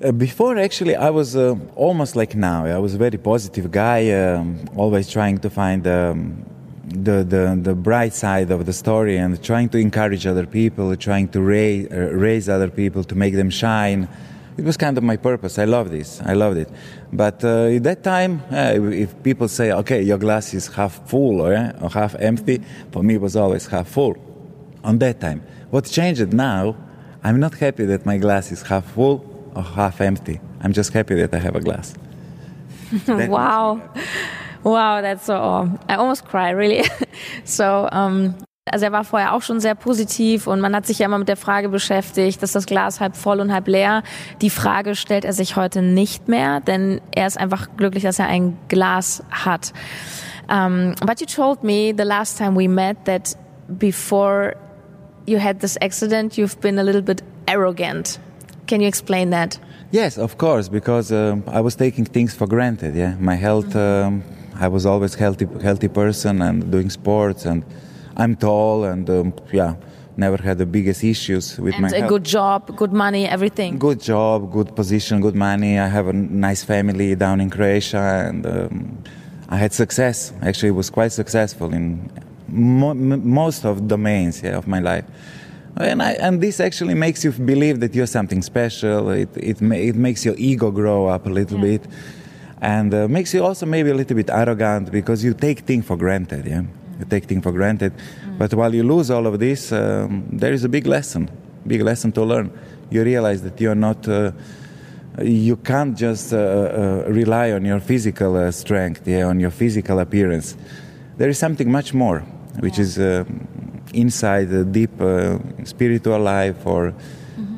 Uh, 0.02 0.12
before, 0.12 0.57
actually, 0.57 0.97
I 0.97 1.11
was 1.11 1.37
uh, 1.37 1.57
almost 1.76 2.17
like 2.17 2.35
now. 2.35 2.64
I 2.64 2.79
was 2.79 2.95
a 2.95 2.99
very 2.99 3.19
positive 3.19 3.71
guy, 3.71 4.11
um, 4.12 4.64
always 4.75 5.11
trying 5.11 5.38
to 5.38 5.50
find 5.50 5.87
um, 5.87 6.47
the, 6.90 7.25
the, 7.25 7.59
the 7.61 7.75
bright 7.75 8.12
side 8.14 8.50
of 8.50 8.66
the 8.66 8.73
story 8.73 9.16
and 9.16 9.42
trying 9.42 9.68
to 9.70 9.78
encourage 9.78 10.26
other 10.26 10.47
people, 10.47 10.94
trying 10.97 11.28
to 11.28 11.40
raise, 11.40 11.90
uh, 11.90 12.11
raise 12.12 12.49
other 12.49 12.68
people 12.68 13.04
to 13.04 13.14
make 13.14 13.35
them 13.35 13.50
shine. 13.50 14.09
It 14.56 14.64
was 14.64 14.76
kind 14.76 14.99
of 14.99 15.04
my 15.04 15.16
purpose. 15.16 15.59
I 15.59 15.64
love 15.64 15.90
this. 15.90 16.20
I 16.23 16.35
loved 16.35 16.59
it. 16.59 16.68
But 17.12 17.44
uh, 17.44 17.76
at 17.76 17.82
that 17.85 18.02
time, 18.02 18.42
uh, 18.52 18.75
if 18.90 19.23
people 19.23 19.49
say, 19.49 19.73
okay, 19.73 20.02
your 20.02 20.18
glass 20.18 20.52
is 20.52 20.66
half 20.66 21.09
full 21.09 21.40
or, 21.40 21.54
or 21.80 21.90
half 21.90 22.14
empty, 22.16 22.62
for 22.92 23.02
me 23.02 23.14
it 23.14 23.20
was 23.20 23.37
always 23.37 23.66
half 23.66 23.88
full. 23.88 24.16
On 24.82 24.99
that 24.99 25.20
time. 25.20 25.42
What 25.70 25.85
changed 25.85 26.32
now, 26.32 26.76
I'm 27.23 27.38
not 27.38 27.54
happy 27.54 27.85
that 27.85 28.04
my 28.04 28.18
glass 28.18 28.50
is 28.50 28.62
half 28.62 28.85
full 28.92 29.25
or 29.54 29.62
half 29.62 30.00
empty. 30.00 30.40
I'm 30.61 30.73
just 30.73 30.92
happy 30.92 31.14
that 31.14 31.35
I 31.35 31.38
have 31.38 31.54
a 31.54 31.61
glass. 31.61 31.94
wow. 33.09 33.80
Wow, 34.62 35.00
that's 35.00 35.26
so. 35.26 35.35
Oh, 35.35 35.69
I 35.88 35.97
almost 35.97 36.26
cry, 36.26 36.50
really. 36.50 36.85
so, 37.44 37.88
um, 37.90 38.35
also 38.70 38.85
er 38.85 38.92
war 38.92 39.05
vorher 39.05 39.35
auch 39.35 39.42
schon 39.42 39.59
sehr 39.61 39.75
positiv 39.75 40.46
und 40.46 40.61
man 40.61 40.75
hat 40.77 40.87
sich 40.87 40.99
ja 40.99 41.07
immer 41.07 41.18
mit 41.18 41.29
der 41.29 41.37
Frage 41.37 41.68
beschäftigt, 41.68 42.42
dass 42.42 42.53
das 42.53 42.66
Glas 42.66 43.01
halb 43.01 43.16
voll 43.16 43.40
und 43.40 43.53
halb 43.53 43.68
leer. 43.68 44.03
Die 44.42 44.51
Frage 44.51 44.94
stellt 44.94 45.25
er 45.25 45.33
sich 45.33 45.57
heute 45.57 45.83
nicht 45.83 46.29
mehr, 46.29 46.61
denn 46.61 47.01
er 47.14 47.27
ist 47.27 47.38
einfach 47.38 47.68
glücklich, 47.77 48.05
dass 48.05 48.18
er 48.18 48.27
ein 48.27 48.59
Glas 48.68 49.23
hat. 49.31 49.73
Um, 50.49 50.94
but 51.07 51.20
you 51.20 51.27
told 51.27 51.62
me 51.62 51.94
the 51.96 52.05
last 52.05 52.37
time 52.37 52.57
we 52.57 52.68
met 52.68 53.05
that 53.05 53.37
before 53.68 54.57
you 55.27 55.38
had 55.38 55.61
this 55.61 55.77
accident, 55.81 56.37
you've 56.37 56.59
been 56.61 56.79
a 56.79 56.83
little 56.83 57.03
bit 57.03 57.23
arrogant. 57.46 58.18
Can 58.66 58.81
you 58.81 58.88
explain 58.88 59.31
that? 59.31 59.61
Yes, 59.92 60.18
of 60.18 60.38
course, 60.38 60.68
because 60.68 61.12
um, 61.12 61.44
I 61.46 61.61
was 61.61 61.77
taking 61.77 62.05
things 62.05 62.35
for 62.35 62.46
granted. 62.46 62.94
Yeah, 62.94 63.14
my 63.18 63.37
health. 63.37 63.75
Um, 63.75 64.23
I 64.61 64.68
was 64.68 64.85
always 64.87 65.14
healthy, 65.14 65.46
healthy 65.62 65.88
person 65.88 66.42
and 66.42 66.70
doing 66.70 66.90
sports, 66.90 67.46
and 67.46 67.64
I'm 68.16 68.37
tall, 68.37 68.85
and 68.85 69.09
um, 69.09 69.33
yeah, 69.53 69.75
never 70.16 70.37
had 70.37 70.59
the 70.59 70.66
biggest 70.66 71.03
issues 71.03 71.59
with 71.59 71.73
and 71.75 71.83
my 71.83 71.88
a 71.88 72.01
health. 72.01 72.09
good 72.11 72.25
job, 72.25 72.77
good 72.77 72.92
money, 72.92 73.27
everything. 73.27 73.79
Good 73.79 74.01
job, 74.01 74.53
good 74.53 74.77
position, 74.77 75.20
good 75.23 75.35
money. 75.35 75.79
I 75.79 75.88
have 75.88 76.09
a 76.09 76.12
nice 76.12 76.62
family 76.62 77.14
down 77.14 77.40
in 77.40 77.49
Croatia, 77.49 78.27
and 78.29 78.46
um, 78.46 78.99
I 79.49 79.57
had 79.57 79.73
success. 79.73 80.33
Actually, 80.42 80.68
it 80.68 80.79
was 80.83 80.90
quite 80.90 81.12
successful 81.12 81.73
in 81.73 82.11
mo- 82.49 82.90
m- 82.90 83.27
most 83.42 83.64
of 83.64 83.88
domains 83.88 84.42
yeah, 84.42 84.59
of 84.59 84.66
my 84.68 84.81
life. 84.81 85.05
And, 85.77 86.03
I, 86.03 86.12
and 86.20 86.40
this 86.42 86.61
actually 86.61 86.94
makes 86.94 87.25
you 87.25 87.33
believe 87.33 87.81
that 87.81 87.94
you're 87.94 88.07
something 88.09 88.42
special. 88.42 89.09
It, 89.11 89.31
it, 89.37 89.61
ma- 89.62 89.77
it 89.77 89.94
makes 89.94 90.25
your 90.27 90.35
ego 90.37 90.70
grow 90.70 91.07
up 91.07 91.25
a 91.27 91.31
little 91.31 91.57
Yeah. 91.59 91.79
bit. 91.79 91.87
And 92.61 92.92
uh, 92.92 93.09
makes 93.09 93.33
you 93.33 93.44
also 93.44 93.66
maybe 93.66 93.90
a 93.90 93.94
little 93.94 94.16
bit 94.16 94.29
arrogant 94.31 94.90
because 94.90 95.25
you 95.25 95.35
take 95.35 95.61
things 95.61 95.87
for 95.87 95.96
granted. 95.96 96.46
Yeah, 96.46 96.62
you 96.99 97.05
take 97.09 97.25
things 97.25 97.42
for 97.42 97.53
granted. 97.53 97.92
But 98.38 98.53
while 98.55 98.75
you 98.75 98.83
lose 98.83 99.11
all 99.11 99.27
of 99.27 99.38
this, 99.38 99.73
um, 99.73 100.27
there 100.31 100.53
is 100.53 100.64
a 100.64 100.68
big 100.68 100.87
lesson, 100.87 101.31
big 101.66 101.81
lesson 101.83 102.12
to 102.12 102.23
learn. 102.23 102.51
You 102.90 103.03
realize 103.03 103.42
that 103.42 103.61
you're 103.61 103.75
not. 103.75 104.07
Uh, 104.07 104.33
you 105.23 105.57
can't 105.57 105.96
just 105.96 106.33
uh, 106.33 106.37
uh, 106.37 107.05
rely 107.09 107.53
on 107.53 107.64
your 107.64 107.81
physical 107.81 108.37
uh, 108.37 108.51
strength, 108.51 109.07
yeah, 109.07 109.25
on 109.25 109.40
your 109.40 109.51
physical 109.51 109.99
appearance. 109.99 110.57
There 111.16 111.29
is 111.29 111.38
something 111.38 111.70
much 111.70 111.92
more, 111.92 112.20
which 112.61 112.79
is 112.79 112.99
uh, 112.99 113.25
inside 113.92 114.49
the 114.51 114.64
deep 114.64 115.01
uh, 115.01 115.38
spiritual 115.64 116.20
life, 116.20 116.64
or 116.64 116.94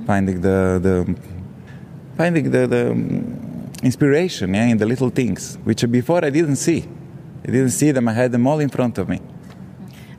finding 0.07 0.41
the, 0.41 0.81
the 0.83 1.17
finding 2.17 2.51
the, 2.51 2.67
the 2.67 2.95
inspiration, 3.83 4.55
yeah, 4.55 4.64
in 4.64 4.79
the 4.79 4.85
little 4.85 5.11
things, 5.11 5.59
which 5.64 5.85
before 5.90 6.25
I 6.25 6.31
didn't 6.31 6.57
see. 6.57 6.85
I 7.45 7.51
didn't 7.51 7.71
see 7.71 7.92
them. 7.92 8.09
I 8.09 8.12
had 8.12 8.33
them 8.33 8.47
all 8.47 8.61
in 8.61 8.71
front 8.71 8.99
of 8.99 9.09
me. 9.09 9.21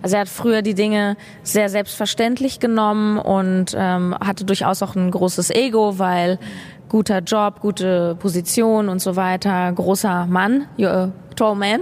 Also 0.01 0.17
er 0.17 0.21
hat 0.21 0.29
früher 0.29 0.61
die 0.61 0.73
Dinge 0.73 1.15
sehr 1.43 1.69
selbstverständlich 1.69 2.59
genommen 2.59 3.17
und 3.17 3.73
ähm, 3.75 4.13
hatte 4.19 4.43
durchaus 4.43 4.83
auch 4.83 4.95
ein 4.95 5.09
großes 5.09 5.49
Ego, 5.51 5.97
weil 5.97 6.39
guter 6.89 7.19
Job, 7.19 7.61
gute 7.61 8.15
Position 8.15 8.89
und 8.89 9.01
so 9.01 9.15
weiter, 9.15 9.71
großer 9.71 10.25
Mann, 10.25 10.67
you're 10.77 10.89
a 10.89 11.11
tall 11.37 11.55
man. 11.55 11.79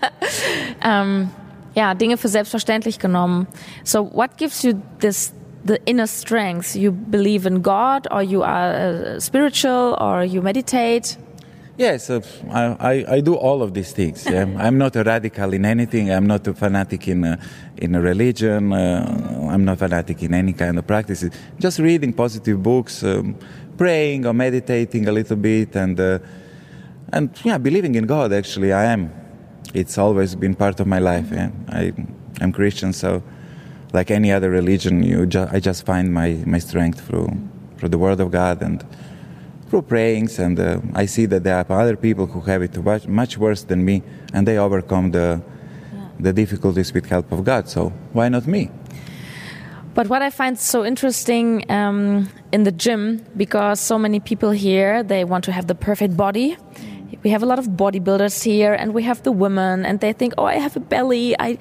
ähm, 0.84 1.28
ja, 1.74 1.94
Dinge 1.94 2.16
für 2.16 2.28
selbstverständlich 2.28 2.98
genommen. 2.98 3.46
So 3.84 4.10
what 4.12 4.38
gives 4.38 4.62
you 4.62 4.72
this 5.00 5.34
the 5.64 5.84
inner 5.86 6.06
strength? 6.06 6.76
You 6.76 6.92
believe 6.92 7.46
in 7.46 7.62
God 7.62 8.06
or 8.10 8.22
you 8.22 8.42
are 8.42 8.72
uh, 8.72 9.20
spiritual 9.20 9.96
or 10.00 10.24
you 10.24 10.42
meditate? 10.42 11.16
Yes, 11.76 12.08
uh, 12.08 12.20
I, 12.52 12.62
I, 12.78 13.04
I 13.16 13.20
do 13.20 13.34
all 13.34 13.60
of 13.60 13.74
these 13.74 13.92
things. 13.92 14.26
Yeah? 14.26 14.46
I'm 14.58 14.78
not 14.78 14.94
a 14.94 15.02
radical 15.02 15.52
in 15.52 15.64
anything. 15.64 16.12
I'm 16.12 16.26
not 16.26 16.46
a 16.46 16.54
fanatic 16.54 17.08
in 17.08 17.24
a, 17.24 17.38
in 17.76 17.94
a 17.96 18.00
religion. 18.00 18.72
Uh, 18.72 19.48
I'm 19.50 19.64
not 19.64 19.78
fanatic 19.78 20.22
in 20.22 20.34
any 20.34 20.52
kind 20.52 20.78
of 20.78 20.86
practices. 20.86 21.32
Just 21.58 21.80
reading 21.80 22.12
positive 22.12 22.62
books, 22.62 23.02
um, 23.02 23.36
praying 23.76 24.24
or 24.24 24.32
meditating 24.32 25.08
a 25.08 25.12
little 25.12 25.36
bit, 25.36 25.74
and 25.74 25.98
uh, 25.98 26.18
and 27.12 27.30
yeah, 27.42 27.58
believing 27.58 27.96
in 27.96 28.06
God. 28.06 28.32
Actually, 28.32 28.72
I 28.72 28.84
am. 28.84 29.12
It's 29.72 29.98
always 29.98 30.36
been 30.36 30.54
part 30.54 30.78
of 30.78 30.86
my 30.86 31.00
life. 31.00 31.26
Yeah? 31.32 31.50
I 31.68 31.92
I'm 32.40 32.52
Christian, 32.52 32.92
so 32.92 33.20
like 33.94 34.10
any 34.10 34.30
other 34.32 34.50
religion, 34.50 35.02
you 35.02 35.24
ju- 35.24 35.48
I 35.50 35.60
just 35.60 35.86
find 35.86 36.12
my, 36.12 36.42
my 36.44 36.58
strength 36.58 37.00
through 37.06 37.30
through 37.78 37.88
the 37.88 37.98
Word 37.98 38.20
of 38.20 38.30
God 38.30 38.62
and 38.62 38.84
through 39.68 39.82
prayings, 39.82 40.38
and 40.38 40.58
uh, 40.58 40.80
I 40.94 41.06
see 41.06 41.26
that 41.26 41.42
there 41.44 41.56
are 41.56 41.80
other 41.80 41.96
people 41.96 42.26
who 42.26 42.40
have 42.42 42.60
it 42.62 42.76
much, 42.76 43.06
much 43.08 43.38
worse 43.38 43.62
than 43.64 43.84
me, 43.84 44.02
and 44.34 44.46
they 44.46 44.58
overcome 44.58 45.12
the 45.12 45.40
the 46.20 46.32
difficulties 46.32 46.92
with 46.94 47.06
help 47.06 47.32
of 47.32 47.44
God. 47.44 47.68
So 47.68 47.92
why 48.12 48.28
not 48.28 48.46
me? 48.46 48.70
But 49.94 50.08
what 50.08 50.22
I 50.22 50.30
find 50.30 50.58
so 50.58 50.84
interesting 50.84 51.70
um, 51.70 52.28
in 52.52 52.64
the 52.64 52.72
gym, 52.72 53.24
because 53.36 53.78
so 53.80 53.96
many 53.98 54.18
people 54.20 54.50
here, 54.50 55.04
they 55.04 55.24
want 55.24 55.44
to 55.44 55.52
have 55.52 55.66
the 55.66 55.74
perfect 55.74 56.16
body. 56.16 56.56
We 57.22 57.30
have 57.30 57.42
a 57.42 57.46
lot 57.46 57.58
of 57.58 57.66
bodybuilders 57.66 58.42
here, 58.42 58.74
and 58.74 58.92
we 58.92 59.04
have 59.04 59.22
the 59.22 59.32
women, 59.32 59.86
and 59.86 60.00
they 60.00 60.12
think, 60.12 60.34
oh, 60.36 60.44
I 60.44 60.58
have 60.58 60.76
a 60.76 60.80
belly. 60.80 61.34
I, 61.38 61.58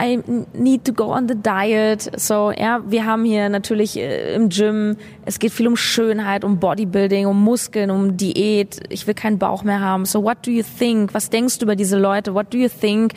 I 0.00 0.22
need 0.54 0.84
to 0.84 0.92
go 0.92 1.10
on 1.10 1.28
the 1.28 1.34
diet. 1.34 2.10
So, 2.16 2.52
ja, 2.52 2.80
wir 2.86 3.04
haben 3.04 3.24
hier 3.24 3.48
natürlich 3.48 3.98
äh, 3.98 4.34
im 4.34 4.48
Gym, 4.48 4.96
es 5.24 5.38
geht 5.38 5.52
viel 5.52 5.66
um 5.66 5.76
Schönheit, 5.76 6.44
um 6.44 6.58
Bodybuilding, 6.58 7.26
um 7.26 7.42
Muskeln, 7.42 7.90
um 7.90 8.16
Diät. 8.16 8.80
Ich 8.90 9.06
will 9.06 9.14
keinen 9.14 9.38
Bauch 9.38 9.64
mehr 9.64 9.80
haben. 9.80 10.04
So, 10.04 10.22
what 10.22 10.46
do 10.46 10.50
you 10.50 10.62
think? 10.62 11.14
Was 11.14 11.30
denkst 11.30 11.58
du 11.58 11.64
über 11.64 11.76
diese 11.76 11.98
Leute? 11.98 12.34
What 12.34 12.52
do 12.52 12.58
you 12.58 12.68
think? 12.68 13.14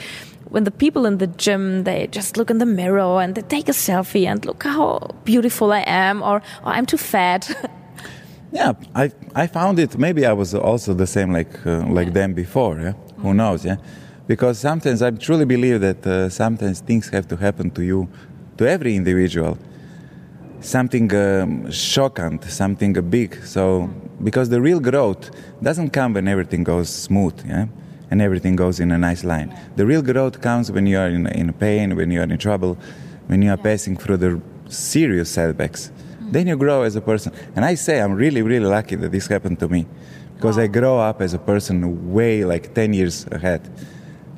when 0.52 0.66
the 0.66 0.72
people 0.72 1.06
in 1.06 1.18
the 1.18 1.28
gym 1.28 1.86
they 1.86 2.08
just 2.12 2.36
look 2.36 2.50
in 2.50 2.58
the 2.58 2.66
mirror 2.66 3.22
and 3.22 3.36
they 3.36 3.42
take 3.42 3.70
a 3.70 3.74
selfie 3.74 4.28
and 4.28 4.46
look 4.46 4.64
how 4.64 5.00
beautiful 5.24 5.72
I 5.72 5.84
am 5.88 6.22
or, 6.22 6.42
or 6.66 6.74
I'm 6.74 6.86
too 6.86 6.98
fat. 6.98 7.50
yeah, 8.52 8.74
I 8.94 9.12
I 9.34 9.48
found 9.48 9.80
it. 9.80 9.98
Maybe 9.98 10.26
I 10.26 10.34
was 10.34 10.54
also 10.54 10.94
the 10.94 11.08
same 11.08 11.32
like 11.32 11.66
uh, 11.66 11.86
like 11.88 12.12
them 12.14 12.34
before. 12.34 12.80
Yeah? 12.80 12.94
Who 13.22 13.34
knows? 13.34 13.64
Yeah, 13.64 13.78
because 14.28 14.60
sometimes 14.60 15.02
I 15.02 15.12
truly 15.12 15.46
believe 15.46 15.82
that 15.82 16.06
uh, 16.06 16.30
sometimes 16.30 16.80
things 16.80 17.10
have 17.10 17.28
to 17.30 17.38
happen 17.38 17.72
to 17.72 17.84
you, 17.84 18.08
to 18.58 18.68
every 18.68 18.96
individual. 18.96 19.58
Something 20.62 21.14
um, 21.16 21.72
shocking, 21.72 22.42
something 22.44 22.94
big. 23.10 23.44
So 23.44 23.90
because 24.24 24.50
the 24.50 24.62
real 24.62 24.80
growth 24.80 25.32
doesn't 25.62 25.90
come 25.90 26.14
when 26.14 26.28
everything 26.28 26.64
goes 26.64 26.90
smooth. 26.90 27.44
Yeah 27.48 27.68
and 28.12 28.22
everything 28.22 28.58
goes 28.58 28.80
in 28.80 28.92
a 28.92 28.98
nice 28.98 29.24
line. 29.24 29.58
The 29.78 29.86
real 29.86 30.02
growth 30.02 30.42
comes 30.42 30.70
when 30.72 30.86
you 30.86 31.00
are 31.00 31.08
in, 31.08 31.28
in 31.28 31.54
pain, 31.54 31.96
when 31.96 32.12
you 32.12 32.20
are 32.20 32.24
in 32.24 32.38
trouble, 32.38 32.78
when 33.28 33.42
you 33.42 33.50
are 33.50 33.58
passing 33.58 33.96
through 33.96 34.18
the 34.18 34.42
serious 34.68 35.32
setbacks. 35.32 35.92
Then 36.20 36.48
you 36.48 36.58
grow 36.58 36.84
as 36.84 36.96
a 36.98 37.02
person. 37.02 37.34
And 37.56 37.64
I 37.64 37.76
say 37.76 38.02
I'm 38.02 38.14
really, 38.14 38.42
really 38.42 38.66
lucky 38.66 38.96
that 38.96 39.12
this 39.12 39.28
happened 39.28 39.60
to 39.60 39.70
me 39.70 39.88
because 40.36 40.58
wow. 40.58 40.64
I 40.64 40.68
grow 40.68 41.00
up 41.00 41.22
as 41.22 41.34
a 41.34 41.40
person 41.40 42.14
way 42.14 42.44
like 42.44 42.74
10 42.76 42.94
years 42.94 43.26
ahead. 43.32 43.62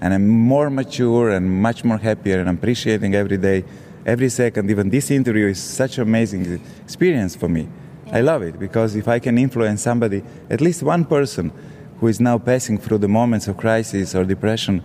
And 0.04 0.14
I'm 0.14 0.28
more 0.28 0.70
mature 0.70 1.30
and 1.30 1.50
much 1.50 1.86
more 1.86 1.98
happier 1.98 2.42
and 2.42 2.50
appreciating 2.50 3.16
every 3.16 3.38
day, 3.38 3.64
every 4.06 4.28
second. 4.28 4.70
Even 4.70 4.90
this 4.90 5.10
interview 5.10 5.48
is 5.48 5.64
such 5.64 5.98
an 5.98 6.04
amazing 6.04 6.62
experience 6.84 7.38
for 7.38 7.48
me. 7.48 7.70
I 8.12 8.20
love 8.20 8.42
it 8.42 8.60
because 8.60 8.98
if 8.98 9.08
I 9.08 9.20
can 9.20 9.38
influence 9.38 9.82
somebody, 9.82 10.22
at 10.50 10.60
least 10.60 10.84
one 10.84 11.06
person, 11.06 11.54
who 12.02 12.08
is 12.08 12.20
now 12.20 12.38
passing 12.38 12.78
through 12.78 12.98
the 12.98 13.08
moments 13.08 13.48
of 13.48 13.56
crisis 13.56 14.14
or 14.14 14.26
depression, 14.26 14.84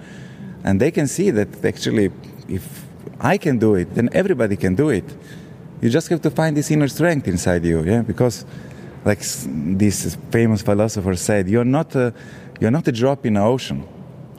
and 0.63 0.81
they 0.81 0.93
can 0.93 1.09
see 1.09 1.33
that 1.33 1.65
actually, 1.65 2.13
if 2.47 2.87
I 3.21 3.39
can 3.39 3.59
do 3.59 3.75
it, 3.75 3.97
then 3.97 4.09
everybody 4.13 4.55
can 4.55 4.77
do 4.77 4.89
it. 4.91 5.05
You 5.81 5.91
just 5.91 6.09
have 6.11 6.23
to 6.23 6.31
find 6.31 6.57
this 6.57 6.71
inner 6.71 6.87
strength 6.87 7.27
inside 7.27 7.65
you, 7.65 7.83
yeah. 7.83 8.03
Because, 8.03 8.45
like 9.05 9.19
this 9.19 10.17
famous 10.31 10.63
philosopher 10.63 11.17
said, 11.17 11.49
you're 11.49 11.65
not 11.65 11.97
a, 11.97 12.15
you're 12.61 12.71
not 12.71 12.87
a 12.87 12.93
drop 12.93 13.27
in 13.27 13.37
an 13.37 13.43
ocean. 13.43 13.85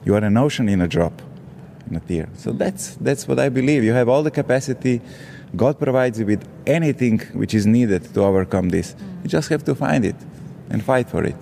You 0.04 0.14
are 0.14 0.24
an 0.24 0.36
ocean 0.36 0.68
in 0.68 0.80
a 0.80 0.88
drop, 0.88 1.22
in 1.90 1.96
a 1.96 2.00
tear. 2.00 2.28
So 2.36 2.52
that's 2.52 2.96
that's 3.00 3.28
what 3.28 3.38
I 3.38 3.50
believe. 3.50 3.84
You 3.84 3.94
have 3.94 4.08
all 4.08 4.22
the 4.22 4.30
capacity. 4.30 5.00
God 5.56 5.78
provides 5.78 6.18
you 6.18 6.26
with 6.26 6.44
anything 6.66 7.20
which 7.34 7.54
is 7.54 7.66
needed 7.66 8.14
to 8.14 8.22
overcome 8.22 8.70
this. 8.70 8.94
You 9.22 9.28
just 9.28 9.50
have 9.50 9.64
to 9.64 9.74
find 9.74 10.04
it 10.04 10.16
and 10.70 10.82
fight 10.82 11.08
for 11.10 11.24
it. 11.24 11.36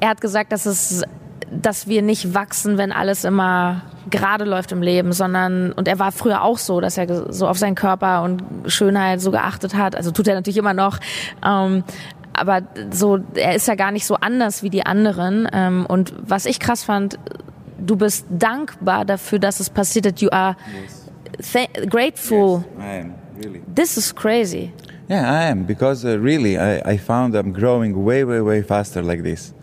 er 0.00 0.10
hat 0.10 0.20
gesagt, 0.20 0.52
dass 0.52 0.66
es 0.66 1.02
dass 1.50 1.86
wir 1.86 2.02
nicht 2.02 2.34
wachsen, 2.34 2.76
wenn 2.76 2.92
alles 2.92 3.24
immer 3.24 3.80
gerade 4.10 4.44
läuft 4.44 4.70
im 4.70 4.82
Leben, 4.82 5.12
sondern 5.12 5.72
und 5.72 5.88
er 5.88 5.98
war 5.98 6.12
früher 6.12 6.42
auch 6.42 6.58
so, 6.58 6.82
dass 6.82 6.98
er 6.98 7.32
so 7.32 7.48
auf 7.48 7.56
seinen 7.56 7.74
Körper 7.74 8.22
und 8.22 8.42
Schönheit 8.66 9.22
so 9.22 9.30
geachtet 9.30 9.74
hat. 9.74 9.96
Also 9.96 10.10
tut 10.10 10.28
er 10.28 10.34
natürlich 10.34 10.58
immer 10.58 10.74
noch. 10.74 10.98
Ähm, 11.42 11.84
aber 12.34 12.60
so, 12.90 13.18
er 13.34 13.54
ist 13.54 13.66
ja 13.66 13.76
gar 13.76 13.92
nicht 13.92 14.04
so 14.04 14.16
anders 14.16 14.62
wie 14.62 14.68
die 14.68 14.84
anderen. 14.84 15.48
Ähm, 15.50 15.86
und 15.86 16.12
was 16.20 16.44
ich 16.44 16.60
krass 16.60 16.84
fand, 16.84 17.18
du 17.78 17.96
bist 17.96 18.26
dankbar 18.30 19.04
dafür, 19.04 19.38
dass 19.38 19.60
es 19.60 19.70
passiert 19.70 20.06
ist. 20.06 20.22
You 20.22 20.28
are 20.30 20.56
yes. 20.74 21.88
grateful. 21.88 22.64
Yes, 22.76 22.84
I 22.84 22.98
am, 23.00 23.14
really. 23.42 23.62
This 23.74 23.96
is 23.96 24.14
crazy. 24.14 24.72
Yeah, 25.08 25.30
I 25.30 25.50
am 25.50 25.64
because 25.64 26.04
uh, 26.04 26.18
really 26.18 26.58
I, 26.58 26.82
I 26.84 26.98
found 26.98 27.34
I'm 27.34 27.52
growing 27.52 28.04
way, 28.04 28.24
way, 28.24 28.40
way 28.40 28.62
faster 28.62 29.02
like 29.02 29.22
this. 29.22 29.54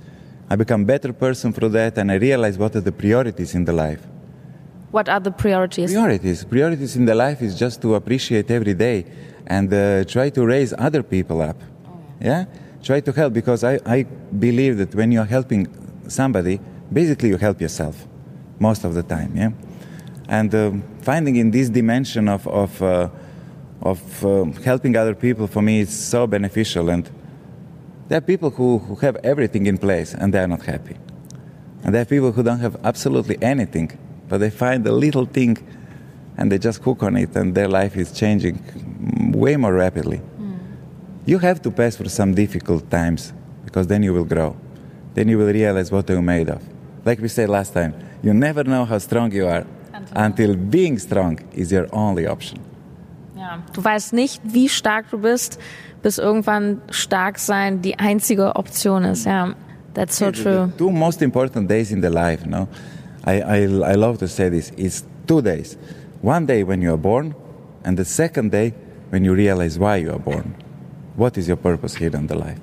I 0.49 0.55
become 0.55 0.85
better 0.85 1.13
person 1.13 1.53
through 1.53 1.69
that, 1.69 1.97
and 1.97 2.11
I 2.11 2.15
realize 2.15 2.57
what 2.57 2.75
are 2.75 2.81
the 2.81 2.91
priorities 2.91 3.55
in 3.55 3.65
the 3.65 3.73
life. 3.73 4.01
What 4.91 5.09
are 5.09 5.19
the 5.19 5.31
priorities? 5.31 5.91
Priorities. 5.91 6.45
Priorities 6.45 6.95
in 6.95 7.05
the 7.05 7.15
life 7.15 7.41
is 7.41 7.59
just 7.59 7.81
to 7.81 7.95
appreciate 7.95 8.49
every 8.49 8.73
day 8.73 9.05
and 9.47 9.73
uh, 9.73 10.05
try 10.05 10.29
to 10.29 10.45
raise 10.45 10.73
other 10.77 11.03
people 11.03 11.41
up. 11.41 11.57
Oh. 11.85 11.99
Yeah? 12.21 12.45
Try 12.81 13.01
to 13.01 13.11
help 13.11 13.33
because 13.33 13.63
I, 13.63 13.79
I 13.85 14.03
believe 14.03 14.77
that 14.77 14.95
when 14.95 15.11
you're 15.11 15.25
helping 15.25 15.67
somebody, 16.07 16.61
basically 16.91 17.29
you 17.29 17.37
help 17.37 17.61
yourself 17.61 18.07
most 18.59 18.83
of 18.83 18.93
the 18.93 19.03
time. 19.03 19.35
Yeah? 19.35 19.51
And 20.27 20.53
um, 20.55 20.83
finding 21.01 21.35
in 21.35 21.51
this 21.51 21.69
dimension 21.69 22.27
of, 22.27 22.47
of, 22.47 22.81
uh, 22.81 23.09
of 23.81 24.25
uh, 24.25 24.45
helping 24.63 24.95
other 24.95 25.13
people 25.13 25.47
for 25.47 25.61
me 25.61 25.81
is 25.81 25.97
so 25.97 26.25
beneficial. 26.27 26.89
And 26.89 27.09
there 28.07 28.17
are 28.17 28.21
people 28.21 28.49
who, 28.49 28.79
who 28.79 28.95
have 28.95 29.17
everything 29.17 29.67
in 29.67 29.77
place 29.77 30.13
and 30.13 30.33
they 30.33 30.39
are 30.39 30.47
not 30.47 30.63
happy. 30.63 30.97
And 31.83 31.93
there 31.93 32.01
are 32.01 32.05
people 32.05 32.31
who 32.31 32.41
don't 32.41 32.59
have 32.59 32.77
absolutely 32.83 33.37
anything, 33.41 33.97
but 34.27 34.39
they 34.39 34.49
find 34.49 34.85
a 34.87 34.91
little 34.91 35.25
thing 35.25 35.57
and 36.37 36.51
they 36.51 36.57
just 36.57 36.81
hook 36.81 37.03
on 37.03 37.15
it 37.15 37.35
and 37.35 37.53
their 37.53 37.67
life 37.67 37.95
is 37.95 38.11
changing 38.11 39.31
way 39.33 39.55
more 39.55 39.73
rapidly. 39.73 40.21
Mm. 40.39 40.57
You 41.25 41.39
have 41.39 41.61
to 41.61 41.71
pass 41.71 41.95
through 41.95 42.09
some 42.09 42.33
difficult 42.33 42.89
times 42.89 43.33
because 43.63 43.87
then 43.87 44.01
you 44.03 44.13
will 44.13 44.23
grow. 44.23 44.57
Then 45.13 45.29
you 45.29 45.37
will 45.37 45.53
realize 45.53 45.91
what 45.91 46.09
you're 46.09 46.21
made 46.21 46.49
of. 46.49 46.61
Like 47.05 47.21
we 47.21 47.27
said 47.27 47.49
last 47.49 47.73
time, 47.73 47.93
you 48.23 48.33
never 48.33 48.63
know 48.63 48.83
how 48.83 48.97
strong 48.97 49.31
you 49.31 49.45
are 49.47 49.65
until, 49.93 50.17
until 50.17 50.55
being 50.55 50.97
strong 50.97 51.39
is 51.53 51.71
your 51.71 51.87
only 51.91 52.27
option. 52.27 52.59
Ja, 53.37 53.59
du 53.73 53.83
weißt 53.83 54.13
nicht, 54.13 54.41
wie 54.43 54.67
stark 54.69 55.11
du 55.11 55.19
bist, 55.19 55.59
bis 56.01 56.17
irgendwann 56.17 56.81
stark 56.89 57.37
sein 57.37 57.81
die 57.81 57.99
einzige 57.99 58.55
Option 58.55 59.03
ist. 59.03 59.25
Ja, 59.25 59.53
that's 59.93 60.17
so 60.17 60.31
true. 60.31 60.71
The 60.71 60.77
two 60.77 60.89
most 60.89 61.21
important 61.21 61.69
days 61.69 61.91
in 61.91 62.01
the 62.01 62.09
life, 62.09 62.43
no? 62.47 62.67
I, 63.27 63.41
I, 63.41 63.63
I 63.65 63.95
love 63.95 64.17
to 64.19 64.27
say 64.27 64.49
this, 64.49 64.71
is 64.71 65.03
two 65.27 65.41
days. 65.41 65.77
One 66.23 66.47
day 66.47 66.63
when 66.63 66.81
you 66.81 66.91
are 66.91 66.97
born, 66.97 67.35
and 67.83 67.97
the 67.97 68.05
second 68.05 68.51
day 68.51 68.73
when 69.11 69.23
you 69.23 69.35
realize 69.35 69.77
why 69.77 69.97
you 69.97 70.11
are 70.11 70.19
born. 70.19 70.55
What 71.15 71.37
is 71.37 71.47
your 71.47 71.57
purpose 71.57 71.95
here 71.95 72.15
in 72.15 72.27
the 72.27 72.35
life? 72.35 72.59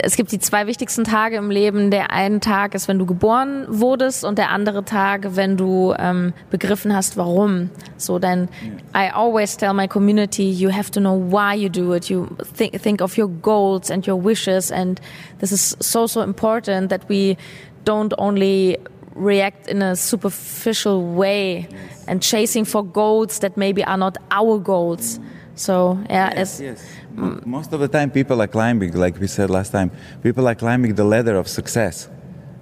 Es 0.00 0.16
gibt 0.16 0.32
die 0.32 0.38
zwei 0.38 0.66
wichtigsten 0.66 1.04
Tage 1.04 1.36
im 1.36 1.50
Leben. 1.50 1.90
Der 1.90 2.10
eine 2.10 2.40
Tag 2.40 2.74
ist, 2.74 2.88
wenn 2.88 2.98
du 2.98 3.06
geboren 3.06 3.66
wurdest 3.68 4.24
und 4.24 4.38
der 4.38 4.50
andere 4.50 4.84
Tag, 4.84 5.36
wenn 5.36 5.56
du 5.56 5.94
ähm, 5.98 6.32
begriffen 6.50 6.94
hast, 6.94 7.16
warum. 7.16 7.70
So 7.96 8.18
then 8.18 8.48
I 8.94 9.10
always 9.12 9.56
tell 9.56 9.74
my 9.74 9.86
community, 9.86 10.50
you 10.50 10.70
have 10.70 10.90
to 10.92 11.00
know 11.00 11.14
why 11.14 11.54
you 11.54 11.68
do 11.68 11.94
it. 11.94 12.10
You 12.10 12.28
think, 12.54 12.80
think 12.82 13.00
of 13.00 13.16
your 13.16 13.28
goals 13.28 13.90
and 13.90 14.06
your 14.06 14.22
wishes 14.22 14.70
and 14.70 15.00
this 15.38 15.52
is 15.52 15.76
so, 15.80 16.06
so 16.06 16.22
important 16.22 16.90
that 16.90 17.08
we 17.08 17.36
don't 17.84 18.12
only 18.18 18.78
react 19.14 19.68
in 19.68 19.82
a 19.82 19.96
superficial 19.96 21.02
way 21.14 21.68
and 22.06 22.22
chasing 22.22 22.64
for 22.64 22.84
goals 22.84 23.38
that 23.40 23.56
maybe 23.56 23.82
are 23.84 23.96
not 23.96 24.18
our 24.30 24.58
goals. 24.58 25.20
So 25.54 25.98
yeah, 26.10 26.32
yes, 26.34 26.60
yes. 26.60 26.84
Most 27.16 27.72
of 27.72 27.80
the 27.80 27.88
time, 27.88 28.10
people 28.10 28.42
are 28.42 28.46
climbing, 28.46 28.92
like 28.92 29.18
we 29.18 29.26
said 29.26 29.48
last 29.48 29.72
time, 29.72 29.90
people 30.22 30.46
are 30.46 30.54
climbing 30.54 30.94
the 30.94 31.04
ladder 31.04 31.36
of 31.36 31.48
success, 31.48 32.08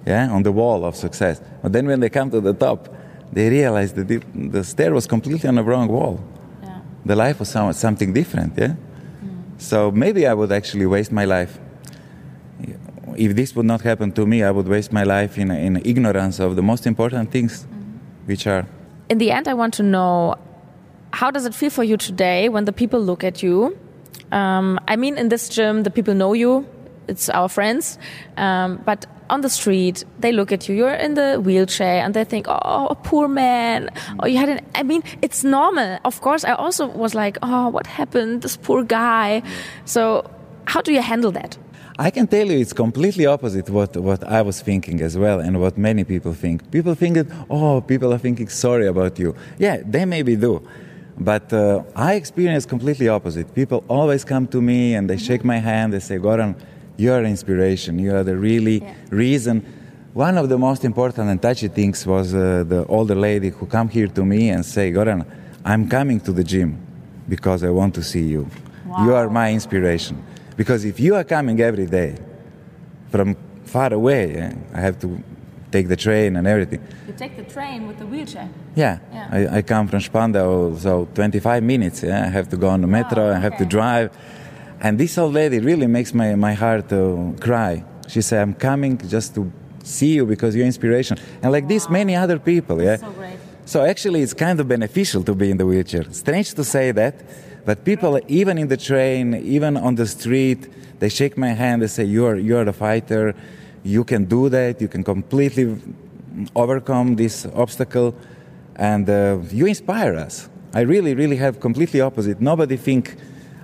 yeah, 0.05 0.31
on 0.31 0.43
the 0.43 0.51
wall 0.51 0.85
of 0.85 0.95
success. 0.95 1.41
But 1.61 1.73
then 1.73 1.87
when 1.87 1.99
they 1.99 2.09
come 2.09 2.31
to 2.31 2.39
the 2.39 2.53
top, 2.53 2.87
they 3.33 3.49
realize 3.49 3.93
that 3.93 4.07
the, 4.07 4.21
the 4.33 4.63
stair 4.63 4.93
was 4.93 5.07
completely 5.07 5.49
on 5.49 5.55
the 5.55 5.63
wrong 5.63 5.89
wall. 5.89 6.23
Yeah. 6.63 6.79
The 7.05 7.15
life 7.15 7.39
was 7.39 7.49
something 7.77 8.13
different, 8.13 8.57
yeah. 8.57 8.67
Mm. 8.67 8.75
So 9.57 9.91
maybe 9.91 10.25
I 10.25 10.33
would 10.33 10.53
actually 10.53 10.85
waste 10.85 11.11
my 11.11 11.25
life. 11.25 11.59
If 13.17 13.35
this 13.35 13.55
would 13.55 13.65
not 13.65 13.81
happen 13.81 14.11
to 14.13 14.25
me, 14.25 14.43
I 14.43 14.51
would 14.51 14.67
waste 14.67 14.91
my 14.93 15.03
life 15.03 15.37
in, 15.37 15.51
in 15.51 15.77
ignorance 15.85 16.39
of 16.39 16.55
the 16.55 16.61
most 16.61 16.87
important 16.87 17.31
things, 17.31 17.65
mm. 17.65 17.99
which 18.25 18.47
are. 18.47 18.65
In 19.09 19.17
the 19.17 19.31
end, 19.31 19.49
I 19.49 19.53
want 19.53 19.73
to 19.75 19.83
know 19.83 20.35
how 21.11 21.29
does 21.29 21.45
it 21.45 21.53
feel 21.53 21.69
for 21.69 21.83
you 21.83 21.97
today 21.97 22.47
when 22.47 22.65
the 22.65 22.73
people 22.73 23.01
look 23.01 23.23
at 23.23 23.43
you 23.43 23.77
um, 24.31 24.79
I 24.87 24.95
mean, 24.95 25.17
in 25.17 25.29
this 25.29 25.49
gym, 25.49 25.83
the 25.83 25.91
people 25.91 26.13
know 26.13 26.33
you. 26.33 26.65
It's 27.07 27.29
our 27.29 27.49
friends. 27.49 27.99
Um, 28.37 28.81
but 28.85 29.05
on 29.29 29.41
the 29.41 29.49
street, 29.49 30.03
they 30.19 30.31
look 30.31 30.51
at 30.51 30.67
you. 30.67 30.75
You're 30.75 30.93
in 30.93 31.13
the 31.15 31.39
wheelchair, 31.39 32.03
and 32.03 32.13
they 32.13 32.23
think, 32.23 32.47
"Oh, 32.47 32.87
a 32.87 32.95
poor 32.95 33.27
man." 33.27 33.89
Oh, 34.19 34.27
you 34.27 34.37
had 34.37 34.49
an. 34.49 34.59
I 34.75 34.83
mean, 34.83 35.03
it's 35.21 35.43
normal. 35.43 35.99
Of 36.03 36.21
course, 36.21 36.43
I 36.43 36.53
also 36.53 36.87
was 36.87 37.13
like, 37.13 37.37
"Oh, 37.41 37.69
what 37.69 37.87
happened? 37.87 38.41
This 38.41 38.57
poor 38.57 38.83
guy." 38.83 39.41
So, 39.85 40.29
how 40.65 40.81
do 40.81 40.91
you 40.91 41.01
handle 41.01 41.31
that? 41.31 41.57
I 41.97 42.11
can 42.11 42.27
tell 42.27 42.45
you 42.45 42.59
it's 42.59 42.73
completely 42.73 43.25
opposite 43.25 43.69
what, 43.69 43.95
what 43.95 44.21
I 44.25 44.41
was 44.41 44.61
thinking 44.61 44.99
as 45.01 45.17
well 45.17 45.39
and 45.39 45.61
what 45.61 45.77
many 45.77 46.03
people 46.03 46.33
think. 46.33 46.69
People 46.69 46.93
think 46.93 47.15
that, 47.15 47.27
oh, 47.49 47.79
people 47.79 48.13
are 48.13 48.17
thinking 48.17 48.49
sorry 48.49 48.85
about 48.87 49.17
you. 49.17 49.33
Yeah, 49.59 49.77
they 49.85 50.03
maybe 50.03 50.35
do. 50.35 50.61
But 51.17 51.53
uh, 51.53 51.83
I 51.95 52.15
experience 52.15 52.65
completely 52.65 53.07
opposite. 53.07 53.53
People 53.55 53.83
always 53.87 54.25
come 54.25 54.47
to 54.47 54.61
me 54.61 54.95
and 54.95 55.09
they 55.09 55.17
shake 55.17 55.45
my 55.45 55.57
hand. 55.57 55.93
They 55.93 55.99
say, 55.99 56.17
Goran, 56.17 56.55
you 56.97 57.13
are 57.13 57.23
inspiration. 57.23 57.99
You 57.99 58.15
are 58.15 58.23
the 58.23 58.37
really 58.37 58.81
yeah. 58.81 58.93
reason. 59.09 59.65
One 60.13 60.37
of 60.37 60.49
the 60.49 60.57
most 60.57 60.83
important 60.83 61.29
and 61.29 61.41
touchy 61.41 61.67
things 61.67 62.05
was 62.05 62.33
uh, 62.33 62.63
the 62.67 62.85
older 62.87 63.15
lady 63.15 63.49
who 63.49 63.65
come 63.65 63.89
here 63.89 64.07
to 64.07 64.25
me 64.25 64.49
and 64.49 64.65
say, 64.65 64.91
Goran, 64.91 65.25
I'm 65.63 65.87
coming 65.89 66.19
to 66.21 66.31
the 66.31 66.43
gym 66.43 66.79
because 67.29 67.63
I 67.63 67.69
want 67.69 67.95
to 67.95 68.03
see 68.03 68.23
you. 68.23 68.47
Wow. 68.85 69.05
You 69.05 69.15
are 69.15 69.29
my 69.29 69.51
inspiration. 69.51 70.23
Because 70.57 70.85
if 70.85 70.99
you 70.99 71.15
are 71.15 71.23
coming 71.23 71.59
every 71.59 71.85
day 71.85 72.15
from 73.09 73.35
far 73.65 73.93
away, 73.93 74.35
eh, 74.35 74.53
I 74.73 74.81
have 74.81 74.99
to 74.99 75.21
take 75.75 75.87
the 75.95 76.01
train 76.07 76.35
and 76.37 76.45
everything. 76.47 76.81
You 77.07 77.13
take 77.23 77.35
the 77.41 77.47
train 77.55 77.79
with 77.87 77.97
the 78.01 78.07
wheelchair? 78.11 78.49
Yeah. 78.75 78.99
yeah. 79.11 79.37
I, 79.37 79.57
I, 79.57 79.61
come 79.61 79.87
from 79.87 80.01
Spandau, 80.09 80.75
so 80.85 81.07
25 81.13 81.63
minutes. 81.63 82.03
Yeah? 82.03 82.27
I 82.27 82.29
have 82.37 82.47
to 82.49 82.57
go 82.57 82.69
on 82.75 82.81
the 82.81 82.87
metro, 82.87 83.23
oh, 83.23 83.27
okay. 83.27 83.37
I 83.37 83.39
have 83.47 83.57
to 83.57 83.65
drive. 83.65 84.07
And 84.79 84.97
this 84.97 85.17
old 85.17 85.33
lady 85.33 85.59
really 85.59 85.87
makes 85.87 86.13
my, 86.13 86.35
my 86.35 86.53
heart 86.53 86.91
uh, 86.93 87.31
cry. 87.47 87.83
She 88.07 88.21
said, 88.21 88.41
I'm 88.41 88.53
coming 88.53 88.97
just 89.15 89.35
to 89.35 89.51
see 89.83 90.13
you 90.17 90.25
because 90.25 90.55
you're 90.55 90.65
inspiration. 90.65 91.17
And 91.41 91.51
like 91.51 91.63
wow. 91.63 91.73
this, 91.73 91.89
many 91.89 92.15
other 92.15 92.39
people. 92.39 92.81
Yeah. 92.81 92.97
So 92.97 93.11
great. 93.11 93.39
So 93.65 93.83
actually, 93.83 94.21
it's 94.21 94.33
kind 94.33 94.59
of 94.59 94.67
beneficial 94.67 95.23
to 95.23 95.33
be 95.33 95.49
in 95.49 95.57
the 95.57 95.65
wheelchair. 95.65 96.03
Strange 96.11 96.53
to 96.53 96.63
say 96.63 96.91
that, 96.91 97.15
but 97.65 97.83
people, 97.83 98.11
even 98.27 98.57
in 98.59 98.67
the 98.67 98.77
train, 98.77 99.33
even 99.33 99.75
on 99.75 99.95
the 99.95 100.05
street, 100.05 100.61
they 100.99 101.09
shake 101.09 101.35
my 101.35 101.53
hand. 101.61 101.81
They 101.81 101.87
say, 101.87 102.05
"You're 102.15 102.37
you're 102.37 102.67
a 102.69 102.77
fighter. 102.85 103.33
You 103.85 104.03
can 104.03 104.25
do 104.25 104.49
that. 104.49 104.81
You 104.81 104.87
can 104.87 105.03
completely 105.03 105.79
overcome 106.55 107.15
this 107.15 107.45
obstacle, 107.53 108.13
and 108.75 109.09
uh, 109.09 109.37
you 109.51 109.67
inspire 109.67 110.15
us." 110.15 110.49
I 110.73 110.81
really, 110.81 111.15
really 111.15 111.37
have 111.37 111.59
completely 111.59 112.01
opposite. 112.01 112.41
Nobody 112.41 112.77
think 112.77 113.15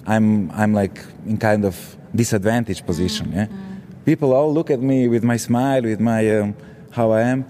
I'm 0.05 0.49
I'm 0.51 0.73
like 0.73 1.03
in 1.25 1.37
kind 1.37 1.65
of 1.65 1.97
disadvantaged 2.15 2.85
position. 2.85 3.33
Yeah, 3.33 3.47
mm-hmm. 3.47 4.05
people 4.05 4.31
all 4.31 4.53
look 4.53 4.69
at 4.69 4.79
me 4.79 5.07
with 5.09 5.23
my 5.23 5.37
smile, 5.37 5.81
with 5.81 5.99
my 5.99 6.39
um, 6.39 6.55
how 6.91 7.11
I 7.11 7.21
am 7.21 7.45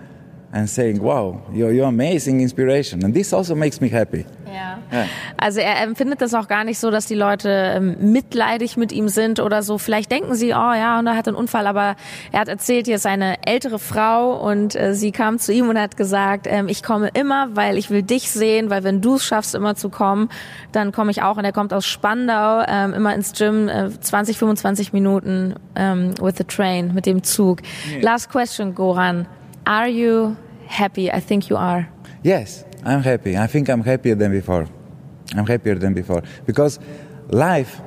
and 0.54 0.70
saying, 0.70 1.02
wow, 1.02 1.42
you're, 1.54 1.72
you're 1.72 1.88
amazing 1.88 2.42
inspiration. 2.42 3.04
And 3.04 3.14
this 3.14 3.34
also 3.34 3.56
makes 3.56 3.80
me 3.80 3.90
happy. 3.90 4.26
Ja. 4.46 4.80
ja. 4.92 5.06
Also 5.38 5.62
er 5.62 5.82
empfindet 5.82 6.22
das 6.22 6.34
auch 6.34 6.50
gar 6.50 6.66
nicht 6.66 6.78
so, 6.78 6.92
dass 6.92 7.06
die 7.06 7.16
Leute 7.16 7.50
ähm, 7.50 7.96
mitleidig 8.12 8.76
mit 8.76 8.92
ihm 8.92 9.08
sind 9.08 9.40
oder 9.40 9.64
so. 9.64 9.78
Vielleicht 9.78 10.12
denken 10.12 10.36
sie, 10.36 10.48
oh 10.48 10.74
ja, 10.74 11.00
und 11.00 11.08
er 11.08 11.16
hat 11.16 11.28
einen 11.28 11.38
Unfall, 11.38 11.68
aber 11.68 11.96
er 12.34 12.42
hat 12.42 12.50
erzählt, 12.50 12.86
hier 12.86 12.98
ist 12.98 13.06
eine 13.06 13.38
ältere 13.46 13.80
Frau 13.80 14.36
und 14.46 14.76
äh, 14.76 14.94
sie 14.94 15.12
kam 15.12 15.40
zu 15.40 15.54
ihm 15.54 15.70
und 15.70 15.80
hat 15.80 15.96
gesagt, 15.96 16.48
ähm, 16.50 16.68
ich 16.68 16.84
komme 16.84 17.10
immer, 17.14 17.56
weil 17.56 17.78
ich 17.78 17.90
will 17.90 18.04
dich 18.04 18.30
sehen, 18.30 18.70
weil 18.70 18.84
wenn 18.84 19.00
du 19.00 19.16
es 19.16 19.26
schaffst, 19.26 19.56
immer 19.56 19.76
zu 19.76 19.90
kommen, 19.90 20.30
dann 20.74 20.92
komme 20.92 21.12
ich 21.12 21.22
auch. 21.22 21.38
Und 21.38 21.46
er 21.46 21.54
kommt 21.54 21.74
aus 21.74 21.86
Spandau, 21.86 22.64
ähm, 22.68 22.94
immer 22.94 23.16
ins 23.16 23.32
Gym, 23.32 23.70
äh, 23.70 23.90
20, 23.90 24.38
25 24.38 24.92
Minuten 24.92 25.56
ähm, 25.76 26.14
with 26.20 26.36
the 26.38 26.44
train, 26.44 26.94
mit 26.94 27.06
dem 27.06 27.24
Zug. 27.24 27.62
Yeah. 27.90 28.02
Last 28.02 28.30
question, 28.30 28.76
Goran. 28.76 29.28
Are 29.66 29.88
you 29.88 30.38
happy? 30.68 31.12
I 31.12 31.20
think 31.20 31.50
you 31.50 31.58
are. 31.58 31.90
Yes, 32.24 32.66
I'm 32.84 33.04
happy. 33.04 33.38
I 33.38 33.48
think 33.48 33.70
I'm 33.70 33.84
happier 33.84 34.16
than 34.16 34.32
before. 34.32 34.68
I'm 35.36 35.46
happier 35.46 35.76
than 35.76 35.94
before 35.94 36.24
because 36.46 36.80
life 37.30 37.80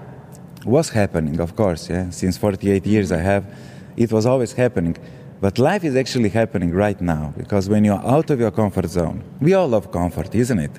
was 0.64 0.88
happening, 0.90 1.40
of 1.40 1.56
course. 1.56 1.90
Yeah, 1.90 2.10
since 2.10 2.38
48 2.38 2.86
years 2.86 3.12
I 3.12 3.18
have, 3.18 3.44
it 3.96 4.12
was 4.12 4.26
always 4.26 4.52
happening. 4.52 4.96
But 5.40 5.58
life 5.58 5.84
is 5.84 5.94
actually 5.94 6.30
happening 6.30 6.72
right 6.72 6.98
now 7.00 7.34
because 7.36 7.68
when 7.68 7.84
you're 7.84 8.04
out 8.06 8.30
of 8.30 8.40
your 8.40 8.50
comfort 8.50 8.88
zone, 8.88 9.22
we 9.40 9.52
all 9.52 9.68
love 9.68 9.90
comfort, 9.92 10.34
isn't 10.34 10.58
it? 10.58 10.70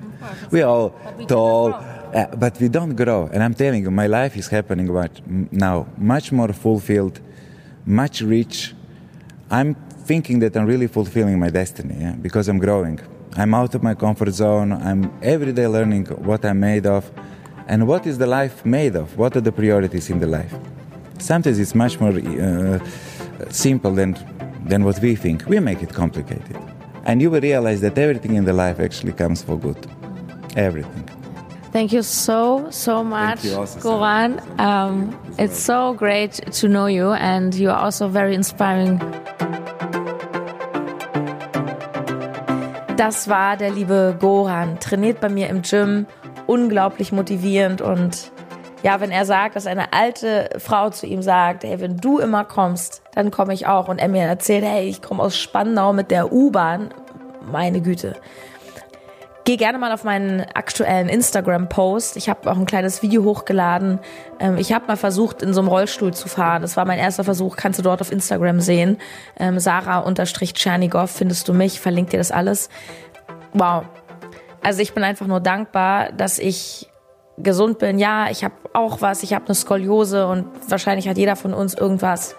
We 0.50 0.64
all 0.64 0.90
but 0.90 1.28
tall, 1.28 1.74
uh, 1.74 2.36
but 2.36 2.60
we 2.60 2.70
don't 2.70 2.96
grow. 2.96 3.30
And 3.32 3.44
I'm 3.44 3.54
telling 3.54 3.84
you, 3.84 3.92
my 3.92 4.08
life 4.08 4.36
is 4.38 4.48
happening 4.48 4.90
right 4.90 5.22
now, 5.52 5.88
much 5.98 6.32
more 6.32 6.52
fulfilled, 6.52 7.20
much 7.86 8.22
rich. 8.22 8.74
I'm 9.52 9.76
thinking 10.06 10.40
that 10.40 10.56
I'm 10.56 10.66
really 10.66 10.88
fulfilling 10.88 11.40
my 11.40 11.50
destiny 11.50 11.96
yeah? 12.00 12.14
because 12.14 12.48
I'm 12.48 12.60
growing. 12.60 13.00
I'm 13.36 13.54
out 13.54 13.76
of 13.76 13.84
my 13.84 13.96
comfort 13.96 14.32
zone. 14.32 14.72
I'm 14.72 15.12
every 15.22 15.52
day 15.52 15.68
learning 15.68 16.06
what 16.30 16.46
I'm 16.46 16.60
made 16.60 16.86
of 16.86 17.12
and 17.68 17.88
what 17.88 18.06
is 18.06 18.18
the 18.18 18.28
life 18.28 18.66
made 18.66 18.96
of. 18.96 19.18
What 19.18 19.36
are 19.36 19.42
the 19.42 19.52
priorities 19.52 20.10
in 20.10 20.20
the 20.20 20.28
life? 20.28 20.54
Sometimes 21.18 21.58
it's 21.60 21.76
much 21.76 22.00
more 22.00 22.14
uh, 22.14 22.80
simple 23.50 23.92
than, 23.92 24.16
than 24.66 24.84
what 24.84 25.00
we 25.00 25.16
think. 25.16 25.46
We 25.48 25.60
make 25.60 25.82
it 25.82 25.94
complicated. 25.94 26.58
And 27.06 27.22
you 27.22 27.30
will 27.32 27.42
realize 27.42 27.82
that 27.82 27.98
everything 27.98 28.36
in 28.36 28.46
the 28.46 28.54
life 28.54 28.80
actually 28.80 29.14
comes 29.14 29.42
for 29.42 29.58
good. 29.58 29.78
Everything. 30.56 31.10
Thank 31.72 31.92
you 31.92 32.04
so, 32.04 32.70
so 32.70 33.04
much, 33.04 33.40
Goran. 33.84 34.40
Um, 34.60 35.20
it's 35.38 35.60
so 35.60 35.94
great 35.94 36.34
to 36.54 36.70
know 36.70 36.86
you, 36.86 37.12
and 37.12 37.54
you 37.54 37.70
are 37.70 37.78
also 37.78 38.08
very 38.08 38.34
inspiring. 38.34 39.25
Das 42.98 43.28
war 43.28 43.58
der 43.58 43.72
liebe 43.72 44.16
Goran, 44.18 44.80
trainiert 44.80 45.20
bei 45.20 45.28
mir 45.28 45.50
im 45.50 45.64
Gym, 45.64 46.06
unglaublich 46.48 47.12
motivierend. 47.12 47.82
Und 47.82 48.32
ja, 48.84 49.02
wenn 49.02 49.12
er 49.12 49.26
sagt, 49.26 49.58
dass 49.58 49.68
eine 49.68 49.92
alte 49.92 50.50
Frau 50.60 50.90
zu 50.92 51.06
ihm 51.06 51.22
sagt, 51.22 51.66
hey, 51.66 51.82
wenn 51.82 51.98
du 51.98 52.20
immer 52.20 52.46
kommst, 52.46 53.02
dann 53.14 53.32
komme 53.32 53.54
ich 53.54 53.68
auch. 53.68 53.90
Und 53.90 54.00
er 54.00 54.08
mir 54.08 54.24
erzählt, 54.24 54.64
hey, 54.64 54.88
ich 54.88 55.02
komme 55.02 55.22
aus 55.22 55.38
Spandau 55.38 55.92
mit 55.92 56.10
der 56.10 56.32
U-Bahn, 56.32 56.94
meine 57.52 57.82
Güte. 57.82 58.16
Geh 59.46 59.58
gerne 59.58 59.78
mal 59.78 59.92
auf 59.92 60.04
meinen 60.04 60.42
aktuellen 60.56 61.08
Instagram-Post. 61.08 62.18
Ich 62.18 62.30
habe 62.30 62.50
auch 62.50 62.58
ein 62.58 62.66
kleines 62.66 63.04
Video 63.04 63.24
hochgeladen. 63.24 64.00
Ähm, 64.40 64.58
ich 64.58 64.74
habe 64.74 64.88
mal 64.88 64.98
versucht, 64.98 65.44
in 65.44 65.54
so 65.54 65.62
einem 65.62 65.68
Rollstuhl 65.68 66.16
zu 66.16 66.28
fahren. 66.28 66.64
Das 66.64 66.76
war 66.78 66.86
mein 66.86 66.98
erster 66.98 67.24
Versuch. 67.24 67.56
Kannst 67.56 67.78
du 67.78 67.84
dort 67.84 68.02
auf 68.02 68.12
Instagram 68.12 68.60
sehen. 68.60 68.98
Ähm, 69.38 69.60
Sarah-Tschernigow 69.60 71.08
findest 71.12 71.48
du 71.48 71.54
mich. 71.54 71.80
Verlinkt 71.80 72.12
dir 72.12 72.18
das 72.18 72.32
alles. 72.32 72.70
Wow. 73.54 73.84
Also 74.64 74.82
ich 74.82 74.96
bin 74.96 75.04
einfach 75.04 75.28
nur 75.28 75.42
dankbar, 75.42 76.12
dass 76.12 76.40
ich 76.40 76.90
gesund 77.38 77.78
bin. 77.78 78.00
Ja, 78.00 78.32
ich 78.32 78.44
habe 78.44 78.56
auch 78.74 79.02
was. 79.02 79.22
Ich 79.22 79.36
habe 79.36 79.46
eine 79.46 79.54
Skoliose 79.54 80.26
und 80.26 80.48
wahrscheinlich 80.70 81.08
hat 81.08 81.20
jeder 81.20 81.36
von 81.36 81.54
uns 81.54 81.76
irgendwas. 81.76 82.36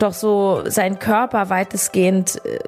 Doch 0.00 0.12
so 0.12 0.62
seinen 0.64 0.98
Körper 0.98 1.50
weitestgehend 1.50 2.44
äh, 2.44 2.58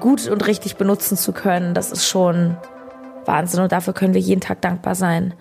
gut 0.00 0.26
und 0.26 0.44
richtig 0.48 0.76
benutzen 0.76 1.16
zu 1.16 1.32
können, 1.32 1.74
das 1.74 1.92
ist 1.92 2.08
schon 2.08 2.56
Wahnsinn 3.26 3.62
und 3.62 3.72
dafür 3.72 3.94
können 3.94 4.14
wir 4.14 4.20
jeden 4.20 4.40
Tag 4.40 4.60
dankbar 4.60 4.94
sein. 4.94 5.34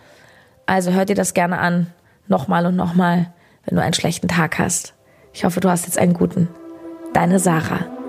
Also 0.66 0.92
hört 0.92 1.10
dir 1.10 1.16
das 1.16 1.34
gerne 1.34 1.60
an, 1.60 1.88
nochmal 2.28 2.66
und 2.66 2.76
nochmal, 2.76 3.34
wenn 3.66 3.76
du 3.76 3.82
einen 3.82 3.94
schlechten 3.94 4.28
Tag 4.28 4.60
hast. 4.60 4.94
Ich 5.34 5.46
hoffe, 5.46 5.60
du 5.60 5.70
hast 5.70 5.86
jetzt 5.86 5.98
einen 5.98 6.14
guten. 6.14 6.48
Deine 7.14 7.40
Sarah. 7.40 8.01